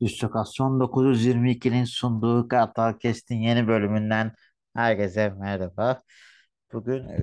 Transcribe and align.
Dislokasyon 0.00 0.80
922'nin 0.80 1.84
sunduğu 1.84 2.48
Kartal 2.48 2.98
Kestin 2.98 3.36
yeni 3.36 3.68
bölümünden 3.68 4.32
herkese 4.74 5.28
merhaba. 5.28 6.02
Bugün 6.72 7.08
e, 7.08 7.18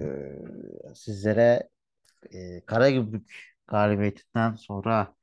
sizlere 0.95 1.69
e, 2.31 2.65
Karagümrük 2.65 3.55
galibiyetinden 3.67 4.55
sonra 4.55 5.15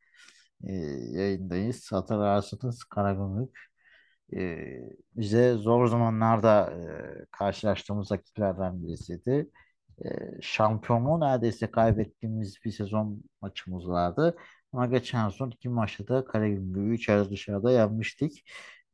e, 0.64 0.73
yayındayız. 1.13 1.93
Hatırlarsınız 1.93 2.85
Karagümrük 2.85 3.59
e, 4.37 4.59
bize 5.17 5.55
zor 5.55 5.87
zamanlarda 5.87 6.71
e, 6.71 7.27
karşılaştığımız 7.30 8.12
rakiplerden 8.12 8.82
birisiydi. 8.82 9.51
E, 10.05 10.09
şampiyonluğu 10.41 11.21
neredeyse 11.21 11.71
kaybettiğimiz 11.71 12.57
bir 12.64 12.71
sezon 12.71 13.23
maçımız 13.43 13.89
vardı. 13.89 14.37
Ama 14.73 14.87
geçen 14.87 15.29
son 15.29 15.50
iki 15.50 15.68
maçta 15.68 16.08
da 16.08 16.25
Karagümrük'ü 16.25 16.95
içeride 16.95 17.31
dışarıda 17.31 17.72
yenmiştik. 17.72 18.45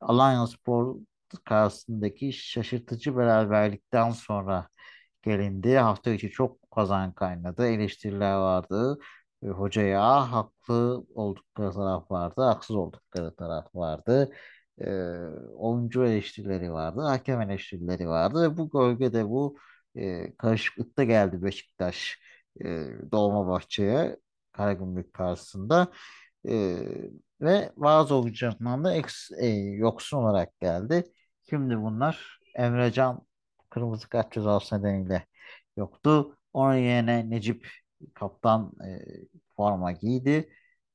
Alanyaspor 0.01 0.97
karşısındaki 1.45 2.33
şaşırtıcı 2.33 3.17
beraberlikten 3.17 4.11
sonra 4.11 4.69
gelindi. 5.23 5.77
Hafta 5.77 6.11
içi 6.11 6.31
çok 6.31 6.71
kazan 6.71 7.13
kaynadı. 7.15 7.67
Eleştiriler 7.69 8.35
vardı. 8.35 8.99
E, 9.43 9.47
hocaya 9.49 10.33
haklı 10.33 11.05
oldukları 11.15 11.73
taraf 11.73 12.11
vardı, 12.11 12.43
haksız 12.43 12.77
oldukları 12.77 13.37
taraf 13.37 13.75
vardı 13.75 14.33
e, 14.81 14.87
oyuncu 15.57 16.05
eleştirileri 16.07 16.73
vardı, 16.73 17.01
hakem 17.01 17.41
eleştirileri 17.41 18.09
vardı 18.09 18.43
ve 18.43 18.57
bu 18.57 18.71
gölgede 18.71 19.29
bu 19.29 19.59
e, 19.97 20.37
karışıklıkta 20.37 21.05
geldi 21.05 21.43
Beşiktaş 21.43 22.19
e, 22.65 22.67
Dolmabahçe'ye 23.13 24.17
Karagümrük 24.57 25.13
karşısında 25.15 25.89
E, 26.49 26.77
ve 27.41 27.73
bazı 27.77 28.15
oyuncularından 28.17 28.85
da 28.85 28.95
e, 29.41 29.47
yoksun 29.77 30.17
olarak 30.19 30.61
geldi. 30.61 31.05
Şimdi 31.51 31.79
bunlar 31.83 32.41
Emrecan 32.55 33.27
kırmızı 33.71 34.09
kart 34.09 34.33
cezası 34.33 34.79
nedeniyle 34.79 35.27
yoktu. 35.77 36.37
Onun 36.53 36.75
yerine 36.75 37.31
Necip 37.31 37.69
kaptan 38.15 38.73
e, 38.89 39.05
forma 39.57 39.93
giydi. 39.93 40.51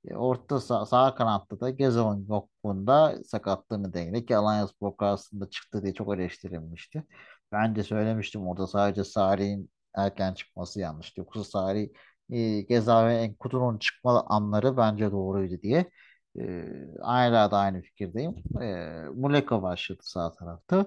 E, 0.08 0.16
Orta 0.16 0.60
sağ, 0.60 0.86
sağ 0.86 1.16
kanatta 1.16 1.60
da 1.60 1.70
Gezal'ın 1.70 2.26
yokluğunda 2.30 3.24
sakatlığı 3.26 3.84
nedeniyle 3.84 4.26
ki 4.26 4.38
Alanyaspor 4.38 4.98
karşısında 4.98 5.50
çıktı 5.50 5.84
diye 5.84 5.94
çok 5.94 6.14
eleştirilmişti. 6.16 7.04
Ben 7.52 7.76
de 7.76 7.84
söylemiştim 7.84 8.48
orada 8.48 8.68
sadece 8.68 9.04
Sarı'nın 9.04 9.70
erken 9.96 10.34
çıkması 10.34 10.80
yanlıştı. 10.80 11.20
Yoksa 11.20 11.44
Sarı 11.44 11.90
e, 12.32 12.62
Gezal 12.62 13.06
ve 13.08 13.16
Enkudu'nun 13.16 13.78
çıkma 13.78 14.26
anları 14.28 14.78
bence 14.78 15.12
doğruydu 15.12 15.62
diye. 15.62 15.92
E, 16.40 16.66
hala 17.02 17.52
da 17.52 17.58
aynı 17.58 17.82
fikirdeyim. 17.82 18.36
E, 18.62 18.86
Muleka 19.16 19.62
başladı 19.64 20.00
sağ 20.04 20.32
tarafta. 20.34 20.86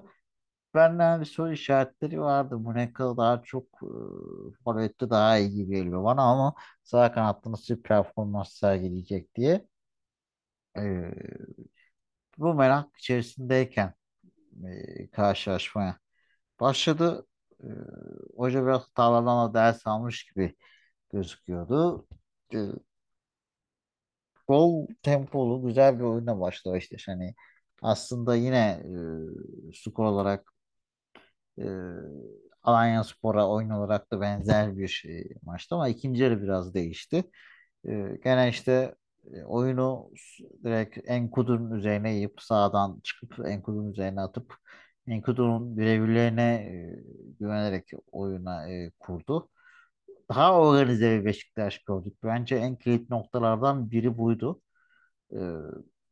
Benden 0.73 1.21
bir 1.21 1.25
soru 1.25 1.53
işaretleri 1.53 2.21
vardı. 2.21 2.59
Muleka 2.59 3.17
daha 3.17 3.43
çok 3.43 3.65
e, 3.83 3.87
forvette 4.63 5.09
daha 5.09 5.37
iyi 5.37 5.51
gibi 5.55 5.75
geliyor 5.75 6.03
bana 6.03 6.21
ama 6.23 6.53
sağ 6.83 7.11
kanatta 7.13 7.51
nasıl 7.51 7.75
bir 7.77 7.83
performans 7.83 8.49
sergileyecek 8.53 9.35
diye. 9.35 9.67
Ee, 10.75 11.45
bu 12.37 12.53
merak 12.53 12.97
içerisindeyken 12.99 13.93
e, 14.65 15.11
karşılaşmaya 15.11 15.99
başladı. 16.59 17.27
Ee, 17.63 17.67
hoca 18.37 18.63
biraz 18.67 18.81
hatalardan 18.83 19.49
da 19.49 19.55
ders 19.55 19.87
almış 19.87 20.25
gibi 20.25 20.55
gözüküyordu. 21.15 22.07
Ee, 22.53 22.57
bol 24.47 24.87
tempolu 25.03 25.67
güzel 25.67 25.99
bir 25.99 26.03
oyuna 26.03 26.39
başladı 26.39 26.77
işte. 26.77 26.97
Hani 27.05 27.35
aslında 27.81 28.35
yine 28.35 28.81
e, 29.71 29.73
skor 29.73 30.05
olarak 30.05 30.53
e, 31.59 31.65
Alanyaspor'a 32.63 33.49
oyun 33.49 33.69
olarak 33.69 34.11
da 34.11 34.21
benzer 34.21 34.77
bir 34.77 34.87
şey 34.87 35.29
maçtı 35.43 35.75
ama 35.75 35.87
ikinci 35.89 36.23
yarı 36.23 36.41
biraz 36.43 36.73
değişti. 36.73 37.23
E, 37.87 38.17
gene 38.23 38.49
işte 38.49 38.95
e, 39.33 39.43
oyunu 39.43 40.11
direkt 40.63 40.97
Enkudu'nun 41.09 41.71
üzerine 41.71 42.13
yiyip 42.15 42.41
sağdan 42.41 42.99
çıkıp 43.03 43.47
Enkudu'nun 43.47 43.91
üzerine 43.91 44.21
atıp 44.21 44.55
Enkudu'nun 45.07 45.77
birebirlerine 45.77 46.43
e, 46.43 47.03
güvenerek 47.39 47.91
oyuna 48.11 48.69
e, 48.71 48.91
kurdu. 48.99 49.49
Daha 50.29 50.59
organize 50.61 51.19
bir 51.19 51.25
Beşiktaş 51.25 51.79
gördük. 51.83 52.17
Bence 52.23 52.55
en 52.55 52.75
kilit 52.75 53.09
noktalardan 53.09 53.91
biri 53.91 54.17
buydu. 54.17 54.61
Ee, 55.33 55.37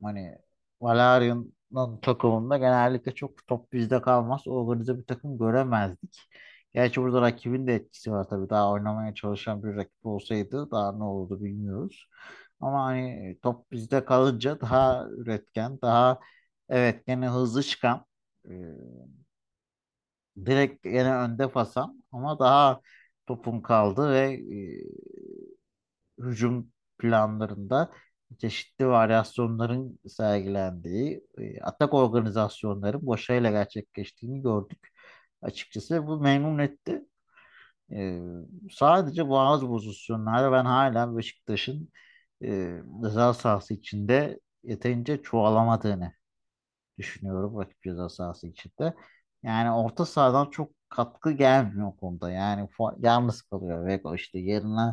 hani 0.03 0.37
Valerian'ın 0.81 1.99
takımında 2.01 2.57
genellikle 2.57 3.15
çok 3.15 3.47
top 3.47 3.73
bizde 3.73 4.01
kalmaz. 4.01 4.47
Organize 4.47 4.97
bir 4.97 5.05
takım 5.05 5.37
göremezdik. 5.37 6.19
Gerçi 6.73 7.01
burada 7.01 7.21
rakibin 7.21 7.67
de 7.67 7.75
etkisi 7.75 8.11
var 8.11 8.29
tabii. 8.29 8.49
Daha 8.49 8.71
oynamaya 8.71 9.13
çalışan 9.15 9.63
bir 9.63 9.75
rakip 9.77 10.05
olsaydı 10.05 10.71
daha 10.71 10.91
ne 10.91 11.03
olurdu 11.03 11.43
bilmiyoruz. 11.43 12.07
Ama 12.59 12.83
hani 12.85 13.37
top 13.43 13.71
bizde 13.71 14.05
kalınca 14.05 14.61
daha 14.61 15.07
üretken, 15.09 15.79
daha 15.81 16.19
evet 16.69 17.05
gene 17.07 17.29
hızlı 17.29 17.63
çıkan, 17.63 18.05
e, 18.49 18.51
direkt 20.45 20.83
gene 20.83 21.15
önde 21.15 21.55
basan 21.55 22.03
ama 22.11 22.39
daha 22.39 22.81
topun 23.27 23.61
kaldı 23.61 24.11
ve 24.13 24.39
hücum 26.19 26.71
planlarında 26.99 27.91
çeşitli 28.39 28.87
varyasyonların 28.87 29.99
sergilendiği, 30.07 31.27
e, 31.37 31.61
atak 31.61 31.93
organizasyonları 31.93 33.07
başarıyla 33.07 33.51
gerçekleştiğini 33.51 34.41
gördük 34.41 34.87
açıkçası. 35.41 36.07
Bu 36.07 36.21
memnun 36.21 36.59
etti. 36.59 37.05
E, 37.93 38.19
sadece 38.71 39.29
bazı 39.29 39.67
pozisyonlarda 39.67 40.51
ben 40.51 40.65
hala 40.65 41.17
Beşiktaş'ın 41.17 41.89
e, 42.43 42.77
ceza 43.03 43.33
sahası 43.33 43.73
içinde 43.73 44.39
yeterince 44.63 45.21
çoğalamadığını 45.23 46.13
düşünüyorum 46.97 47.59
rakip 47.59 47.83
ceza 47.83 48.09
sahası 48.09 48.47
içinde. 48.47 48.93
Yani 49.43 49.71
orta 49.71 50.05
sahadan 50.05 50.49
çok 50.51 50.71
katkı 50.95 51.31
gelmiyor 51.31 51.97
konuda. 51.97 52.31
Yani 52.31 52.69
yalnız 52.99 53.41
kalıyor 53.41 53.85
Vega 53.85 54.15
işte 54.15 54.39
yerine 54.39 54.91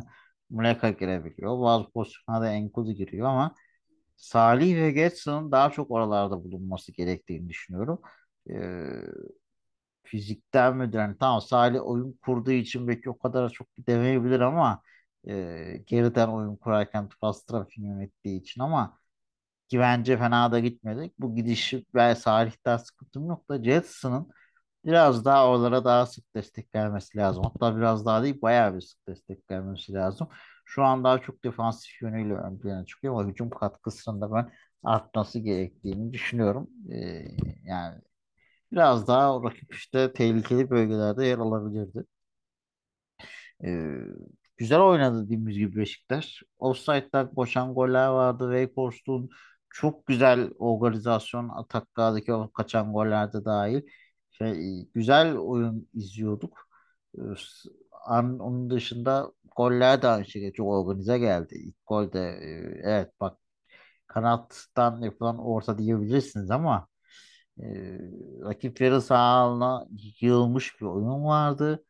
Muleka 0.49 0.89
girebiliyor. 0.89 1.59
Bazı 1.61 1.91
pozisyonlarda 1.91 2.51
Enkudu 2.51 2.91
giriyor 2.91 3.27
ama 3.27 3.55
Salih 4.15 4.75
ve 4.75 4.91
Getson'un 4.91 5.51
daha 5.51 5.71
çok 5.71 5.91
oralarda 5.91 6.43
bulunması 6.43 6.91
gerektiğini 6.91 7.49
düşünüyorum. 7.49 8.01
Ee, 8.49 8.55
fizikten 10.03 10.77
midir? 10.77 10.97
Yani 10.99 11.15
tamam 11.19 11.41
Salih 11.41 11.79
oyun 11.83 12.13
kurduğu 12.25 12.51
için 12.51 12.87
belki 12.87 13.09
o 13.09 13.17
kadar 13.17 13.49
çok 13.49 13.67
demeyebilir 13.77 14.39
ama 14.39 14.81
e, 15.27 15.83
geriden 15.87 16.27
oyun 16.27 16.55
kurarken 16.55 17.09
pas 17.21 17.45
trafiğini 17.45 17.89
yönettiği 17.89 18.41
için 18.41 18.61
ama 18.61 18.99
ki 19.69 19.79
bence 19.79 20.17
fena 20.17 20.51
da 20.51 20.59
gitmedik. 20.59 21.19
Bu 21.19 21.35
gidişi 21.35 21.85
ve 21.95 22.15
Salih'ten 22.15 22.77
sıkıntım 22.77 23.27
yok 23.29 23.49
da 23.49 23.63
Jetson'ın 23.63 24.29
biraz 24.85 25.25
daha 25.25 25.47
oralara 25.49 25.85
daha 25.85 26.05
sık 26.05 26.35
destek 26.35 26.71
gelmesi 26.73 27.17
lazım. 27.17 27.43
Hatta 27.43 27.77
biraz 27.77 28.05
daha 28.05 28.23
değil 28.23 28.41
bayağı 28.41 28.75
bir 28.75 28.81
sık 28.81 29.07
destek 29.07 29.47
gelmesi 29.47 29.93
lazım. 29.93 30.27
Şu 30.65 30.83
an 30.83 31.03
daha 31.03 31.19
çok 31.21 31.43
defansif 31.43 32.01
yönüyle 32.01 32.33
ön 32.33 32.59
plana 32.59 32.85
çıkıyor 32.85 33.13
ama 33.21 33.29
hücum 33.31 33.49
katkısında 33.49 34.31
ben 34.33 34.51
artması 34.83 35.39
gerektiğini 35.39 36.13
düşünüyorum. 36.13 36.69
Ee, 36.91 37.23
yani 37.63 38.01
biraz 38.71 39.07
daha 39.07 39.43
rakip 39.43 39.73
işte 39.75 40.13
tehlikeli 40.13 40.69
bölgelerde 40.69 41.25
yer 41.25 41.37
alabilirdi. 41.37 42.05
Ee, 43.65 43.97
güzel 44.57 44.79
oynadı 44.79 45.25
dediğimiz 45.25 45.57
gibi 45.57 45.75
Beşiktaş. 45.79 46.43
Offside'lar, 46.59 47.35
boşan 47.35 47.73
goller 47.73 48.07
vardı. 48.07 48.49
Weghorst'un 48.51 49.29
çok 49.69 50.05
güzel 50.07 50.49
organizasyon 50.59 51.49
atakkadaki 51.49 52.33
o 52.33 52.51
kaçan 52.51 52.93
gollerde 52.93 53.45
dahil. 53.45 53.81
Şey, 54.41 54.89
güzel 54.93 55.37
oyun 55.37 55.89
izliyorduk. 55.93 56.69
Ee, 57.17 57.21
onun 58.39 58.69
dışında 58.69 59.31
goller 59.55 60.01
de 60.01 60.07
aynı 60.07 60.25
şekilde 60.25 60.53
çok 60.53 60.67
organize 60.67 61.17
geldi. 61.19 61.55
İlk 61.55 61.75
golde 61.87 62.19
e, 62.19 62.81
evet 62.83 63.11
bak 63.19 63.37
kanattan 64.07 65.01
yapılan 65.01 65.39
orta 65.39 65.77
diyebilirsiniz 65.77 66.51
ama 66.51 66.87
e, 67.61 67.65
rakip 68.45 68.81
yarı 68.81 69.01
sahalarına 69.01 69.87
yığılmış 70.21 70.81
bir 70.81 70.85
oyun 70.85 71.25
vardı. 71.25 71.85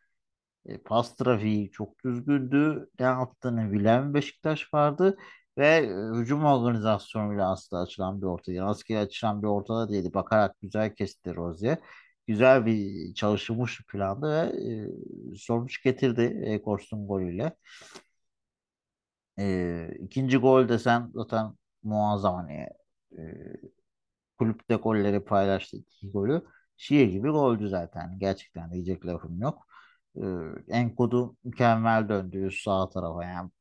E, 0.66 0.78
pas 0.78 1.16
trafiği 1.16 1.72
çok 1.72 2.04
düzgündü. 2.06 2.90
Ne 3.00 3.06
yaptığını 3.06 3.72
bilen 3.72 4.14
Beşiktaş 4.14 4.74
vardı. 4.74 5.18
Ve 5.58 5.68
e, 5.68 6.20
hücum 6.20 6.46
organizasyonuyla 6.46 7.52
aslında 7.52 7.82
açılan 7.84 8.22
bir 8.22 8.26
orta. 8.28 8.52
Yani 8.52 8.70
askeri 8.70 9.00
açılan 9.00 9.42
bir 9.44 9.48
ortada 9.48 9.90
değildi. 9.90 10.14
Bakarak 10.14 10.62
güzel 10.62 10.96
kesti 10.96 11.36
Rozier. 11.36 11.78
Güzel 12.28 12.66
bir 12.66 13.14
çalışılmış 13.14 13.80
bir 13.80 13.86
plandı 13.86 14.32
ve 14.32 14.64
e, 15.34 15.36
sonuç 15.38 15.84
getirdi 15.84 16.22
Ekors'un 16.46 17.08
golüyle. 17.08 17.56
E, 19.40 19.88
ikinci 20.00 20.38
gol 20.38 20.70
desen 20.70 21.12
zaten 21.16 21.54
muazzam 21.84 22.36
hani 22.36 22.68
kulüpte 24.38 24.76
golleri 24.76 25.20
paylaştı 25.26 25.78
iki 25.78 26.12
golü. 26.12 26.46
Şiir 26.78 27.08
gibi 27.08 27.30
goldü 27.30 27.70
zaten. 27.70 28.20
Gerçekten 28.20 28.72
diyecek 28.72 29.06
lafım 29.06 29.42
yok. 29.42 29.68
Enkudu 30.70 31.36
mükemmel 31.44 32.10
döndü 32.10 32.50
sağ 32.52 32.90
tarafa 32.90 33.24
yani 33.26 33.52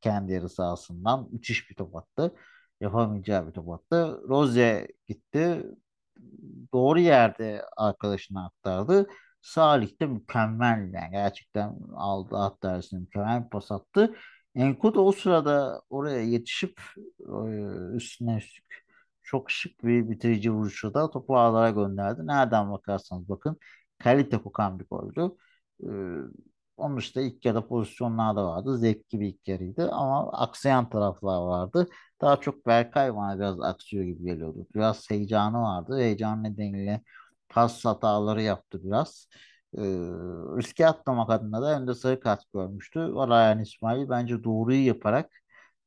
kendi 0.00 0.32
yarı 0.32 0.48
sahasından 0.48 1.28
müthiş 1.32 1.70
bir 1.70 1.74
top 1.74 1.96
attı. 1.96 2.34
Yapamayacağı 2.80 3.46
bir 3.48 3.52
top 3.52 3.68
attı. 3.70 4.22
Rozier 4.28 4.88
gitti. 5.08 5.62
Doğru 6.72 7.00
yerde 7.00 7.64
arkadaşına 7.76 8.46
aktardı. 8.46 9.06
Salih 9.42 10.00
de 10.00 10.06
mükemmel 10.06 10.92
yani 10.94 11.10
gerçekten 11.10 11.78
aldı 11.96 12.36
at 12.36 12.62
dersini 12.62 13.00
mükemmel 13.00 13.48
pas 13.48 13.72
attı. 13.72 14.14
Enkudu 14.54 15.00
o 15.00 15.12
sırada 15.12 15.82
oraya 15.90 16.22
yetişip 16.22 16.80
e, 17.20 17.32
üstüne 17.96 18.36
üstlük 18.36 18.84
çok 19.22 19.50
şık 19.50 19.84
bir 19.84 20.10
bitirici 20.10 20.50
vuruşu 20.52 20.94
da 20.94 21.10
topu 21.10 21.36
ağlara 21.38 21.70
gönderdi. 21.70 22.26
Nereden 22.26 22.70
bakarsanız 22.72 23.28
bakın 23.28 23.56
kalite 23.98 24.38
kokan 24.42 24.78
bir 24.78 24.86
goldü. 24.86 25.36
Onun 26.76 26.96
dışında 26.96 27.24
ilk 27.24 27.44
yarı 27.44 27.66
pozisyonlar 27.68 28.36
da 28.36 28.44
vardı. 28.46 28.78
Zevkli 28.78 29.20
bir 29.20 29.26
ilk 29.28 29.48
yarıydı 29.48 29.90
ama 29.92 30.32
aksayan 30.32 30.90
taraflar 30.90 31.38
vardı. 31.42 31.88
Daha 32.20 32.36
çok 32.40 32.66
Berkay 32.66 33.14
bana 33.16 33.38
biraz 33.38 33.60
aksıyor 33.60 34.04
gibi 34.04 34.24
geliyordu. 34.24 34.66
Biraz 34.74 35.10
heyecanı 35.10 35.62
vardı. 35.62 35.98
Heyecan 35.98 36.44
nedeniyle 36.44 37.02
pas 37.48 37.84
hataları 37.84 38.42
yaptı 38.42 38.80
biraz. 38.84 39.28
Ee, 39.78 39.80
riske 40.58 40.86
atlamak 40.86 41.30
adına 41.30 41.62
da 41.62 41.80
önde 41.80 41.94
sarı 41.94 42.20
kart 42.20 42.52
görmüştü. 42.54 43.00
Alayan 43.00 43.60
İsmail 43.60 44.08
bence 44.08 44.44
doğruyu 44.44 44.86
yaparak 44.86 45.30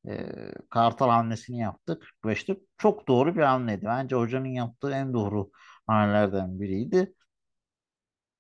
e, 0.08 0.26
Kartal 0.70 1.10
hamlesini 1.10 1.60
yaptı 1.60 2.00
45'te. 2.00 2.58
Çok 2.78 3.08
doğru 3.08 3.36
bir 3.36 3.42
hamleydi. 3.42 3.86
Bence 3.86 4.16
hocanın 4.16 4.46
yaptığı 4.48 4.92
en 4.92 5.14
doğru 5.14 5.52
hamlelerden 5.88 6.60
biriydi. 6.62 7.14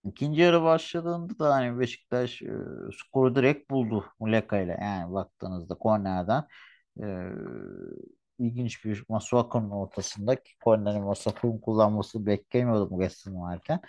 İkinci 0.05 0.41
yarı 0.41 0.63
başladığında 0.63 1.39
da 1.39 1.53
hani 1.55 1.79
Beşiktaş 1.79 2.41
e, 2.41 2.53
skoru 2.99 3.35
direkt 3.35 3.71
buldu 3.71 4.05
Muleka 4.19 4.57
ile. 4.59 4.77
Yani 4.81 5.13
baktığınızda 5.13 5.75
kornerden 5.75 6.47
e, 7.01 7.05
ilginç 8.39 8.85
bir 8.85 9.05
Masuaku'nun 9.09 9.69
ortasındaki 9.69 10.51
korneri 10.63 10.99
Masuaku'nun 10.99 11.57
kullanması 11.59 12.25
beklemiyordum 12.25 12.99
Gerson 12.99 13.41
varken. 13.41 13.79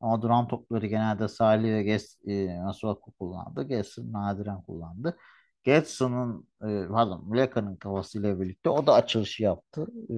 Ama 0.00 0.22
duran 0.22 0.48
topları 0.48 0.86
genelde 0.86 1.28
Salih 1.28 1.68
ve 1.70 1.82
Ges, 1.82 2.18
e, 2.26 2.60
Masuaku 2.60 3.12
kullandı. 3.12 3.62
Gerson 3.62 4.12
nadiren 4.12 4.62
kullandı. 4.62 5.16
Getson'un 5.64 6.48
e, 6.62 6.88
pardon 6.88 7.24
Muleka'nın 7.28 7.76
kafasıyla 7.76 8.40
birlikte 8.40 8.70
o 8.70 8.86
da 8.86 8.94
açılışı 8.94 9.42
yaptı. 9.42 9.86
E, 10.10 10.16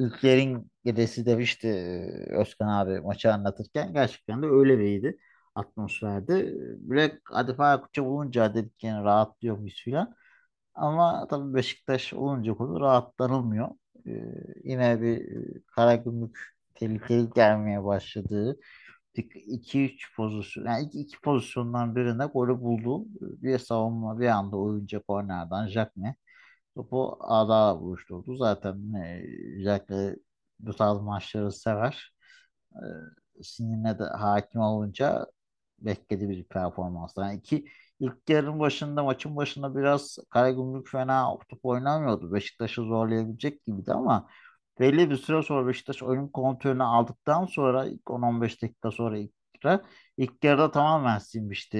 İlklerin 0.00 0.70
gecesi 0.84 1.26
demişti 1.26 1.68
e, 1.68 2.36
Özkan 2.36 2.68
abi 2.68 3.00
maçı 3.00 3.32
anlatırken 3.34 3.92
gerçekten 3.92 4.42
de 4.42 4.46
öyle 4.46 4.78
biriydi 4.78 5.18
atmosferde. 5.54 6.54
Böyle 6.80 7.20
Adife 7.32 7.62
Aykutça 7.62 8.04
bulunca 8.06 8.54
dedik 8.54 8.84
yani 8.84 9.04
rahatlıyor 9.04 9.58
muyuz 9.58 9.82
filan. 9.84 10.14
Ama 10.74 11.26
tabii 11.30 11.54
Beşiktaş 11.54 12.14
olunca 12.14 12.54
konu 12.54 12.80
rahatlanılmıyor. 12.80 13.68
Ee, 14.06 14.12
yine 14.64 15.02
bir 15.02 15.18
e, 15.58 15.62
Karagümrük 15.76 16.38
tehlikeli 16.74 17.30
gelmeye 17.30 17.84
başladığı 17.84 18.58
iki 19.34 19.84
üç 19.84 20.16
pozisyon 20.16 20.64
yani 20.66 20.86
iki, 20.86 21.00
iki 21.00 21.20
pozisyondan 21.20 21.96
birinde 21.96 22.24
golü 22.24 22.60
buldu. 22.60 23.04
Bir 23.20 23.58
savunma 23.58 24.20
bir 24.20 24.26
anda 24.28 24.56
oyuncu 24.56 25.02
kornerden 25.02 25.66
Jackne 25.68 26.16
Topu 26.80 27.16
ağda 27.20 27.80
buluşturdu. 27.80 28.36
Zaten 28.36 28.92
e, 28.94 29.22
özellikle 29.60 30.16
bu 30.60 30.76
tarz 30.76 31.00
maçları 31.00 31.52
sever. 31.52 32.12
E, 32.74 33.42
sinirine 33.42 33.98
de 33.98 34.04
hakim 34.04 34.60
olunca 34.60 35.26
bekledi 35.78 36.28
bir 36.28 36.44
performans. 36.44 37.14
Yani 37.18 37.36
iki, 37.38 37.64
ilk 38.00 38.30
yarının 38.30 38.60
başında 38.60 39.04
maçın 39.04 39.36
başında 39.36 39.76
biraz 39.76 40.18
Karagümrük 40.30 40.88
fena 40.88 41.38
top 41.48 41.64
oynamıyordu. 41.64 42.32
Beşiktaş'ı 42.32 42.82
zorlayabilecek 42.82 43.64
gibiydi 43.64 43.92
ama 43.92 44.28
belli 44.80 45.10
bir 45.10 45.16
süre 45.16 45.42
sonra 45.42 45.66
Beşiktaş 45.66 46.02
oyun 46.02 46.28
kontrolünü 46.28 46.82
aldıktan 46.82 47.46
sonra 47.46 47.86
ilk 47.86 48.10
10-15 48.10 48.62
dakika 48.62 48.90
sonra 48.90 49.18
ilk 49.18 49.32
yarı, 49.64 49.84
ilk 50.16 50.44
yarıda 50.44 50.70
tamamen 50.70 51.18
silmişti 51.18 51.78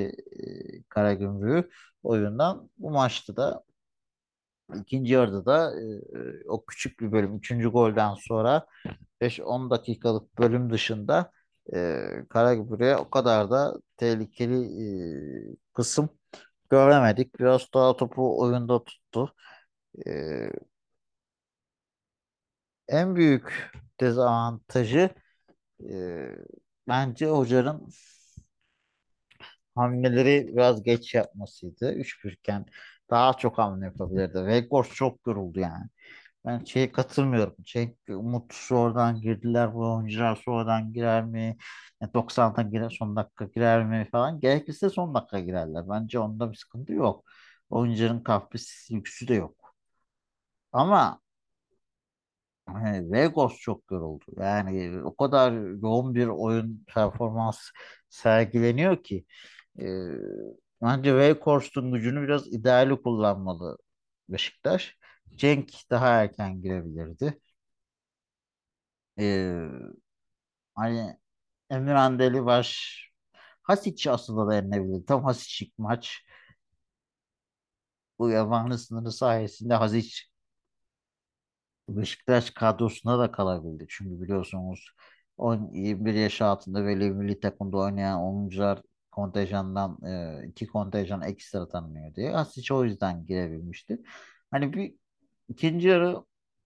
e, 0.79 0.83
Karagümrük'ü 0.89 1.71
oyundan. 2.03 2.71
Bu 2.79 2.91
maçta 2.91 3.37
da 3.37 3.65
İkinci 4.81 5.13
yarıda 5.13 5.47
da 5.47 5.81
e, 5.81 6.49
o 6.49 6.65
küçük 6.67 7.01
bir 7.01 7.13
bölüm, 7.13 7.37
üçüncü 7.37 7.69
golden 7.69 8.15
sonra 8.15 8.67
5-10 9.21 9.71
dakikalık 9.71 10.39
bölüm 10.39 10.71
dışında 10.73 11.33
e, 11.75 12.07
Karagümrük'e 12.31 12.97
o 12.97 13.11
kadar 13.11 13.51
da 13.51 13.75
tehlikeli 13.97 14.57
e, 15.53 15.57
kısım 15.75 16.09
göremedik. 16.71 17.39
Biraz 17.41 17.69
daha 17.75 17.97
topu 17.97 18.41
oyunda 18.41 18.85
tuttu. 18.85 19.35
E, 20.07 20.11
en 22.89 23.17
büyük 23.17 23.71
dezavantajı 24.01 25.11
e, 25.91 26.29
bence 26.89 27.27
hocanın 27.27 27.89
hamleleri 29.75 30.49
biraz 30.57 30.83
geç 30.83 31.15
yapmasıydı. 31.15 31.93
3-1 31.95 32.33
iken 32.33 32.67
daha 33.11 33.33
çok 33.35 33.59
hamle 33.59 33.85
yapabilirdi. 33.87 34.33
Weghorst 34.39 34.95
çok 34.95 35.27
yoruldu 35.27 35.61
yani. 35.61 35.85
Ben 36.47 36.65
şeye 36.65 36.93
katılmıyorum. 36.93 37.57
Şey, 37.67 37.97
Umut 38.11 38.55
sonradan 38.55 39.21
girdiler. 39.21 39.75
Bu 39.75 39.95
oyuncular 39.97 40.37
sonradan 40.37 40.93
girer 40.93 41.25
mi? 41.25 41.57
Yani 42.03 42.15
90'da 42.15 42.63
girer, 42.63 42.91
son 42.99 43.17
dakika 43.17 43.45
girer 43.47 43.87
mi 43.87 44.09
falan. 44.13 44.41
Gerekirse 44.41 44.91
son 44.91 45.15
dakika 45.15 45.41
girerler. 45.41 45.85
Bence 45.91 46.19
onda 46.19 46.53
bir 46.53 46.57
sıkıntı 46.57 46.93
yok. 46.93 47.25
Oyuncuların 47.71 48.21
kahvesi 48.25 48.95
yüksü 48.95 49.29
de 49.29 49.35
yok. 49.35 49.75
Ama 50.73 51.21
hani 52.67 53.13
Vegos 53.13 53.59
çok 53.61 53.91
yoruldu. 53.93 54.25
Yani 54.39 55.01
o 55.05 55.17
kadar 55.17 55.53
yoğun 55.83 56.15
bir 56.15 56.27
oyun 56.27 56.85
performans 56.95 57.59
sergileniyor 58.09 59.03
ki 59.03 59.25
e, 59.81 59.87
bence 60.83 61.11
Weghorst'un 61.11 61.93
gücünü 61.93 62.23
biraz 62.23 62.49
ideali 62.55 63.03
kullanmalı 63.03 63.79
Beşiktaş. 64.29 64.99
Cenk 65.37 65.73
daha 65.91 66.09
erken 66.09 66.63
girebilirdi. 66.63 67.41
Ee, 69.17 70.01
hani 70.75 71.17
Emirhan 71.71 72.19
Delibaş 72.19 73.01
Hasic 73.63 74.11
aslında 74.11 74.49
da 74.49 74.55
yenilebilirdi. 74.55 75.07
Tam 75.07 75.25
Hasic'lik 75.25 75.79
maç. 75.79 76.25
Bu 78.19 78.31
yabancı 78.31 78.79
sınırı 78.79 79.13
sayesinde 79.13 79.75
Hasic 79.75 80.23
Beşiktaş 81.89 82.51
kadrosunda 82.51 83.19
da 83.19 83.33
kalabildi. 83.33 83.87
Çünkü 83.89 84.23
biliyorsunuz 84.23 84.91
10, 85.37 85.71
21 85.73 86.15
yaş 86.15 86.43
altında 86.43 86.85
ve 86.85 86.95
milli 86.95 87.41
takımda 87.41 87.77
oynayan 87.77 88.23
oyuncular 88.23 88.83
kontenjandan 89.11 89.99
e, 90.07 90.47
iki 90.49 90.67
kontenjan 90.67 91.23
ekstra 91.23 91.69
tanınıyor 91.69 92.15
diye. 92.15 92.33
Hasic 92.33 92.75
o 92.75 92.85
yüzden 92.85 93.27
girebilmişti. 93.27 94.03
Hani 94.51 94.73
bir 94.73 94.95
ikinci 95.49 95.89
yarı 95.89 96.17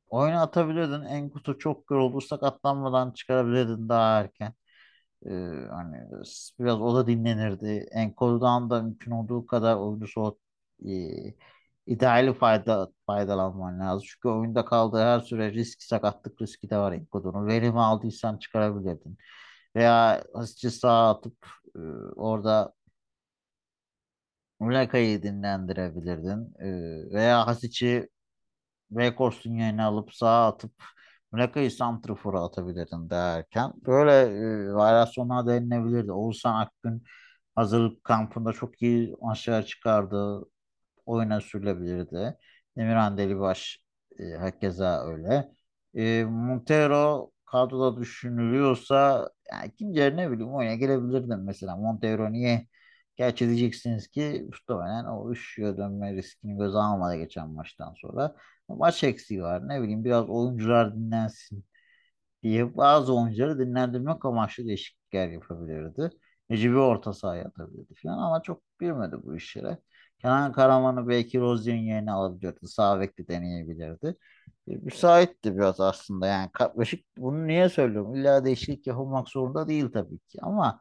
oyunu 0.09 0.41
atabilirdin. 0.41 1.05
Enkutu 1.05 1.59
çok 1.59 1.91
yoruldu. 1.91 2.21
Sakatlanmadan 2.21 3.11
çıkarabilirdin 3.13 3.89
daha 3.89 4.21
erken. 4.21 4.55
Ee, 5.27 5.31
hani 5.71 5.97
biraz 6.61 6.81
o 6.81 6.95
da 6.97 7.07
dinlenirdi. 7.07 7.87
Enkudu'dan 7.93 8.71
da 8.71 8.83
mümkün 8.83 9.11
olduğu 9.11 9.47
kadar 9.47 9.77
oyunu 9.77 10.07
soğut 10.09 10.39
e, 10.87 10.91
ideali 11.87 12.35
fayda 12.35 12.89
faydalanman 13.07 13.81
lazım. 13.81 14.07
Çünkü 14.09 14.29
oyunda 14.29 14.65
kaldığı 14.65 14.99
her 15.03 15.21
süre 15.21 15.53
risk 15.53 15.83
sakatlık 15.83 16.43
riski 16.43 16.71
de 16.71 16.79
var 16.79 16.93
Enkudu'nun. 16.93 17.47
Verimi 17.47 17.81
aldıysan 17.81 18.39
çıkarabilirdin. 18.39 19.19
Veya 19.77 20.25
hızlıca 20.35 20.71
sağa 20.71 21.11
atıp 21.11 21.37
e, 21.76 21.81
orada 22.16 22.75
Muleka'yı 24.61 25.23
dinlendirebilirdin. 25.23 26.54
E, 26.61 26.69
veya 27.14 27.47
Hasic'i 27.47 28.09
Weghorst'un 28.90 29.54
yerine 29.54 29.83
alıp 29.83 30.14
sağa 30.14 30.47
atıp 30.49 30.73
Muleka'yı 31.33 31.71
santrafora 31.71 32.40
atabilirdin 32.43 33.11
derken 33.11 33.73
böyle 33.87 34.12
e, 34.71 34.75
varyasyonlar 34.75 35.47
denilebilirdi. 35.47 36.12
Oğuzhan 36.12 36.54
Akgün 36.61 37.04
hazırlık 37.54 38.04
kampında 38.04 38.52
çok 38.52 38.83
iyi 38.83 39.16
maçlar 39.23 39.66
çıkardı. 39.66 40.45
Oyuna 41.07 41.40
sürülebilirdi. 41.40 42.38
Emirhan 42.76 43.19
Delibaş 43.19 43.78
e, 44.19 44.25
hakeza 44.35 45.07
öyle. 45.07 45.49
E, 45.95 46.25
Montero 46.25 47.31
kadroda 47.47 48.00
düşünülüyorsa 48.00 49.31
yani 49.54 49.68
ikinci 49.68 50.00
yarı 50.00 50.16
ne 50.16 50.30
bileyim 50.30 50.54
oyuna 50.54 50.75
gelebilirdim 50.75 51.44
mesela. 51.44 51.76
Montero 51.76 52.32
niye 52.32 52.66
Gerçi 53.16 53.46
diyeceksiniz 53.49 54.08
ki 54.08 54.49
muhtemelen 54.52 55.04
o 55.04 55.32
üçlüye 55.32 55.76
dönme 55.76 56.14
riskini 56.14 56.58
göze 56.58 56.78
almadı 56.78 57.16
geçen 57.16 57.50
maçtan 57.50 57.94
sonra. 57.96 58.37
Maç 58.68 59.04
eksiği 59.04 59.42
var. 59.42 59.68
Ne 59.68 59.82
bileyim 59.82 60.04
biraz 60.04 60.28
oyuncular 60.30 60.94
dinlensin 60.96 61.64
diye 62.42 62.76
bazı 62.76 63.14
oyuncuları 63.16 63.58
dinlendirmek 63.58 64.25
amaçlı 64.25 64.66
değişiklikler 64.66 65.28
yapabilirdi. 65.28 66.11
Necip'i 66.50 66.76
orta 66.76 67.12
sahaya 67.12 67.44
atabilirdi 67.44 67.94
falan 68.02 68.18
ama 68.18 68.42
çok 68.42 68.62
girmedi 68.80 69.16
bu 69.25 69.37
işlere. 69.37 69.78
Kenan 70.25 70.52
Karaman'ı 70.52 71.09
belki 71.09 71.40
Rozier'in 71.40 71.83
yerine 71.83 72.12
alabilirdi. 72.12 72.69
Sağ 72.69 73.00
bekle 73.00 73.28
deneyebilirdi. 73.28 74.16
E, 74.69 74.76
müsaitti 74.76 75.57
biraz 75.59 75.81
aslında 75.81 76.26
yani 76.26 76.50
Beşik 76.78 77.07
bunu 77.19 77.47
niye 77.47 77.69
söylüyorum? 77.69 78.14
İlla 78.16 78.45
değişiklik 78.45 78.87
yapılmak 78.87 79.28
zorunda 79.28 79.69
değil 79.69 79.93
tabii 79.93 80.19
ki 80.19 80.38
ama 80.43 80.81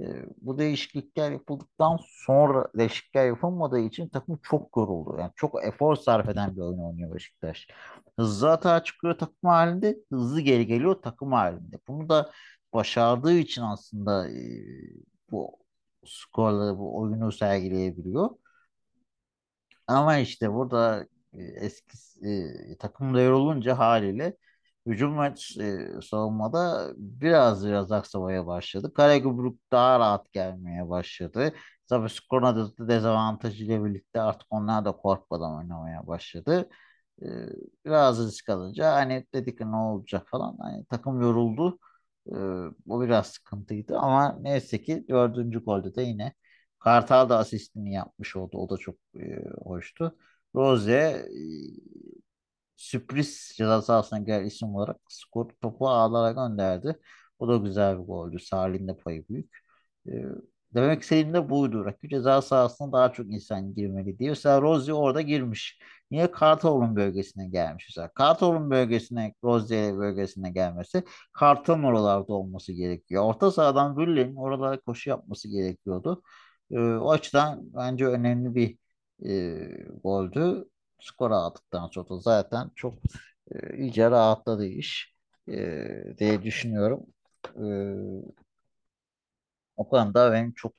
e, 0.00 0.04
bu 0.40 0.58
değişiklikler 0.58 1.30
yapıldıktan 1.32 1.98
sonra 2.26 2.68
değişiklikler 2.78 3.26
yapılmadığı 3.26 3.78
için 3.80 4.08
takım 4.08 4.38
çok 4.42 4.76
yoruldu. 4.76 5.16
Yani 5.20 5.32
çok 5.36 5.64
efor 5.64 5.96
sarf 5.96 6.28
eden 6.28 6.56
bir 6.56 6.60
oyun 6.60 6.78
oynuyor 6.78 7.14
Beşiktaş. 7.14 7.68
Hızlı 8.18 8.50
atağa 8.52 8.84
çıkıyor 8.84 9.18
takım 9.18 9.50
halinde, 9.50 9.98
hızlı 10.12 10.40
geri 10.40 10.66
geliyor 10.66 10.94
takım 11.02 11.32
halinde. 11.32 11.76
Bunu 11.88 12.08
da 12.08 12.30
başardığı 12.72 13.34
için 13.34 13.62
aslında 13.62 14.28
e, 14.30 14.34
bu 15.30 15.58
skorları, 16.06 16.78
bu 16.78 16.98
oyunu 17.00 17.32
sergileyebiliyor. 17.32 18.30
Ama 19.86 20.18
işte 20.18 20.52
burada 20.52 21.06
e, 21.32 21.42
eski 21.42 21.96
e, 22.72 22.78
takımda 22.78 23.20
yorulunca 23.20 23.78
haliyle 23.78 24.36
hücum 24.86 25.18
ve 25.18 25.26
e, 25.60 26.00
savunmada 26.02 26.92
biraz 26.96 27.66
biraz 27.66 27.92
aksamaya 27.92 28.46
başladı. 28.46 28.92
Karagümrük 28.94 29.60
daha 29.72 29.98
rahat 29.98 30.32
gelmeye 30.32 30.88
başladı. 30.88 31.54
Tabii 31.88 32.08
skorun 32.10 32.56
da 32.56 32.88
dezavantajıyla 32.88 33.84
birlikte 33.84 34.20
artık 34.20 34.46
onlar 34.50 34.84
da 34.84 34.92
korkmadan 34.92 35.56
oynamaya 35.58 36.06
başladı. 36.06 36.68
E, 37.22 37.26
biraz 37.84 38.26
risk 38.26 38.48
alınca 38.48 38.92
hani 38.92 39.26
dedik 39.34 39.60
ne 39.60 39.76
olacak 39.76 40.28
falan. 40.28 40.56
Hani 40.60 40.84
takım 40.84 41.20
yoruldu. 41.20 41.78
E, 42.26 42.32
o 42.88 43.00
biraz 43.02 43.26
sıkıntıydı 43.26 43.98
ama 43.98 44.36
neyse 44.40 44.82
ki 44.82 45.04
dördüncü 45.08 45.64
golde 45.64 45.94
de 45.94 46.02
yine 46.02 46.34
Kartal 46.84 47.28
da 47.28 47.38
asistini 47.38 47.94
yapmış 47.94 48.36
oldu. 48.36 48.58
O 48.58 48.68
da 48.70 48.76
çok 48.76 48.96
e, 49.20 49.44
hoştu. 49.64 50.16
Rose 50.54 50.92
e, 50.92 51.26
sürpriz 52.76 53.52
ceza 53.56 53.82
sahasına 53.82 54.18
gelen 54.18 54.44
isim 54.44 54.74
olarak 54.74 54.96
skor 55.08 55.50
topu 55.62 55.88
ağlara 55.88 56.32
gönderdi. 56.32 56.98
O 57.38 57.48
da 57.48 57.56
güzel 57.56 57.98
bir 58.00 58.04
goldü. 58.04 58.38
Salih'in 58.38 58.88
de 58.88 58.96
payı 58.96 59.24
büyük. 59.28 59.58
E, 60.08 60.12
demek 60.74 61.02
istediğim 61.02 61.34
de 61.34 61.50
buydu. 61.50 61.84
Rakip 61.84 62.10
ceza 62.10 62.42
sahasına 62.42 62.92
daha 62.92 63.12
çok 63.12 63.26
insan 63.32 63.74
girmeli 63.74 64.18
diye. 64.18 64.30
Mesela 64.30 64.62
Rose 64.62 64.92
orada 64.94 65.20
girmiş. 65.20 65.78
Niye 66.10 66.30
Kartal'ın 66.30 66.96
bölgesine 66.96 67.48
gelmiş? 67.48 67.86
Mesela 67.90 68.08
Kartal'ın 68.14 68.70
bölgesine, 68.70 69.34
Rose 69.44 69.96
bölgesine 69.98 70.50
gelmesi 70.50 71.04
Kartal'ın 71.32 71.82
oralarda 71.82 72.32
olması 72.32 72.72
gerekiyor. 72.72 73.24
Orta 73.24 73.50
sahadan 73.50 73.96
Vüller'in 73.98 74.36
oralara 74.36 74.80
koşu 74.80 75.10
yapması 75.10 75.48
gerekiyordu. 75.48 76.22
E, 76.70 76.78
o 76.80 77.10
açıdan 77.10 77.60
bence 77.74 78.06
önemli 78.06 78.54
bir 78.54 78.78
e, 79.26 79.84
goldü. 80.04 80.68
Skor 81.00 81.30
aldıktan 81.30 81.88
sonra 81.88 82.20
zaten 82.20 82.70
çok 82.74 82.94
e, 83.52 83.76
iyice 83.78 84.10
rahatladı 84.10 84.66
iş 84.66 85.14
e, 85.48 85.54
diye 86.18 86.42
düşünüyorum. 86.42 87.06
E, 87.56 87.64
o 89.76 89.88
konuda 89.88 90.32
benim 90.32 90.52
çok 90.52 90.74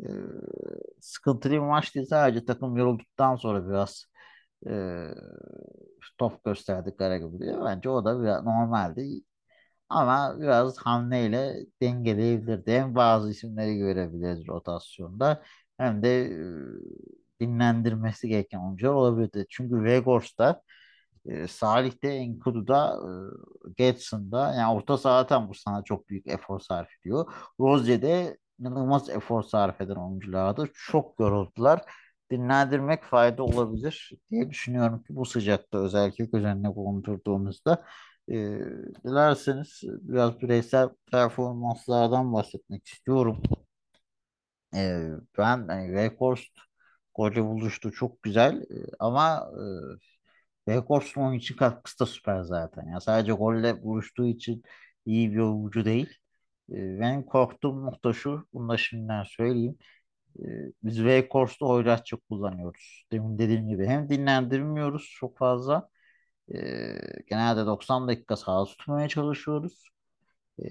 e, 0.00 0.06
sıkıntılı 1.00 1.52
bir 1.52 1.58
maç 1.58 1.94
değil. 1.94 2.06
Sadece 2.10 2.44
takım 2.44 2.76
yorulduktan 2.76 3.36
sonra 3.36 3.68
biraz 3.68 4.06
e, 4.68 4.72
top 6.18 6.44
gösterdi 6.44 6.94
Karagümrük'e. 6.98 7.64
Bence 7.64 7.88
o 7.90 8.04
da 8.04 8.22
biraz 8.22 8.44
normaldi. 8.44 9.22
Ama 9.88 10.36
biraz 10.40 10.78
hamleyle 10.78 11.56
dengeleyebilirdi. 11.82 12.72
Hem 12.72 12.94
bazı 12.94 13.30
isimleri 13.30 13.76
görebiliriz 13.78 14.48
rotasyonda 14.48 15.42
hem 15.78 16.02
de 16.02 16.30
dinlendirmesi 17.40 18.28
gereken 18.28 18.58
oyuncular 18.58 18.92
olabilirdi. 18.92 19.46
Çünkü 19.50 19.82
Vegors'ta 19.84 20.62
e, 21.26 21.48
Salih'te, 21.48 22.08
Enkudu'da, 22.08 23.00
e, 23.68 23.72
Getson'da 23.76 24.54
yani 24.54 24.76
orta 24.76 24.98
sahadan 24.98 25.48
bu 25.48 25.54
sana 25.54 25.84
çok 25.84 26.08
büyük 26.08 26.26
efor 26.26 26.60
sarf 26.60 26.88
ediyor. 27.00 27.32
Rozier'de 27.60 28.38
inanılmaz 28.60 29.10
efor 29.10 29.42
sarf 29.42 29.80
eden 29.80 29.94
oyunculardı. 29.96 30.68
Çok 30.74 31.20
yoruldular. 31.20 31.82
Dinlendirmek 32.30 33.04
fayda 33.04 33.42
olabilir 33.42 34.12
diye 34.30 34.50
düşünüyorum 34.50 35.02
ki 35.02 35.16
bu 35.16 35.24
sıcakta 35.24 35.78
özellikle 35.78 36.24
göz 36.24 36.44
önüne 36.44 36.74
bulundurduğumuzda. 36.76 37.84
E, 38.28 38.34
dilerseniz 39.04 39.80
biraz 39.84 40.40
bireysel 40.40 40.88
performanslardan 41.10 42.32
bahsetmek 42.32 42.86
istiyorum. 42.86 43.42
E, 44.74 45.08
ben 45.38 45.68
hani 45.68 45.86
Weghorst 45.86 46.52
golle 47.14 47.44
buluştu 47.44 47.92
çok 47.92 48.22
güzel 48.22 48.62
E, 48.62 48.76
ama 48.98 49.50
e, 50.66 50.72
Weghorst'un 50.72 51.22
oyun 51.22 51.38
için 51.38 51.56
katkısı 51.56 51.98
da 52.00 52.06
süper 52.06 52.42
zaten. 52.42 52.86
Ya 52.88 53.00
sadece 53.00 53.32
golle 53.32 53.82
buluştuğu 53.82 54.26
için 54.26 54.62
iyi 55.06 55.32
bir 55.32 55.38
oyuncu 55.38 55.84
değil. 55.84 56.08
E, 56.70 56.74
benim 57.00 57.22
korktuğum 57.22 57.82
nokta 57.86 58.12
şu, 58.12 58.48
bunu 58.54 58.68
da 58.68 58.76
şimdiden 58.76 59.24
söyleyeyim. 59.24 59.78
E, 60.40 60.44
biz 60.84 60.96
Weghorst'u 60.96 61.68
oyratça 61.70 62.18
kullanıyoruz. 62.30 63.04
Demin 63.12 63.38
dediğim 63.38 63.68
gibi 63.68 63.86
hem 63.86 64.08
dinlendirmiyoruz 64.10 65.10
çok 65.20 65.38
fazla. 65.38 65.90
E, 66.54 66.56
genelde 67.26 67.66
90 67.66 68.08
dakika 68.08 68.36
sahada 68.36 68.64
tutmaya 68.64 69.08
çalışıyoruz. 69.08 69.90
E, 70.62 70.64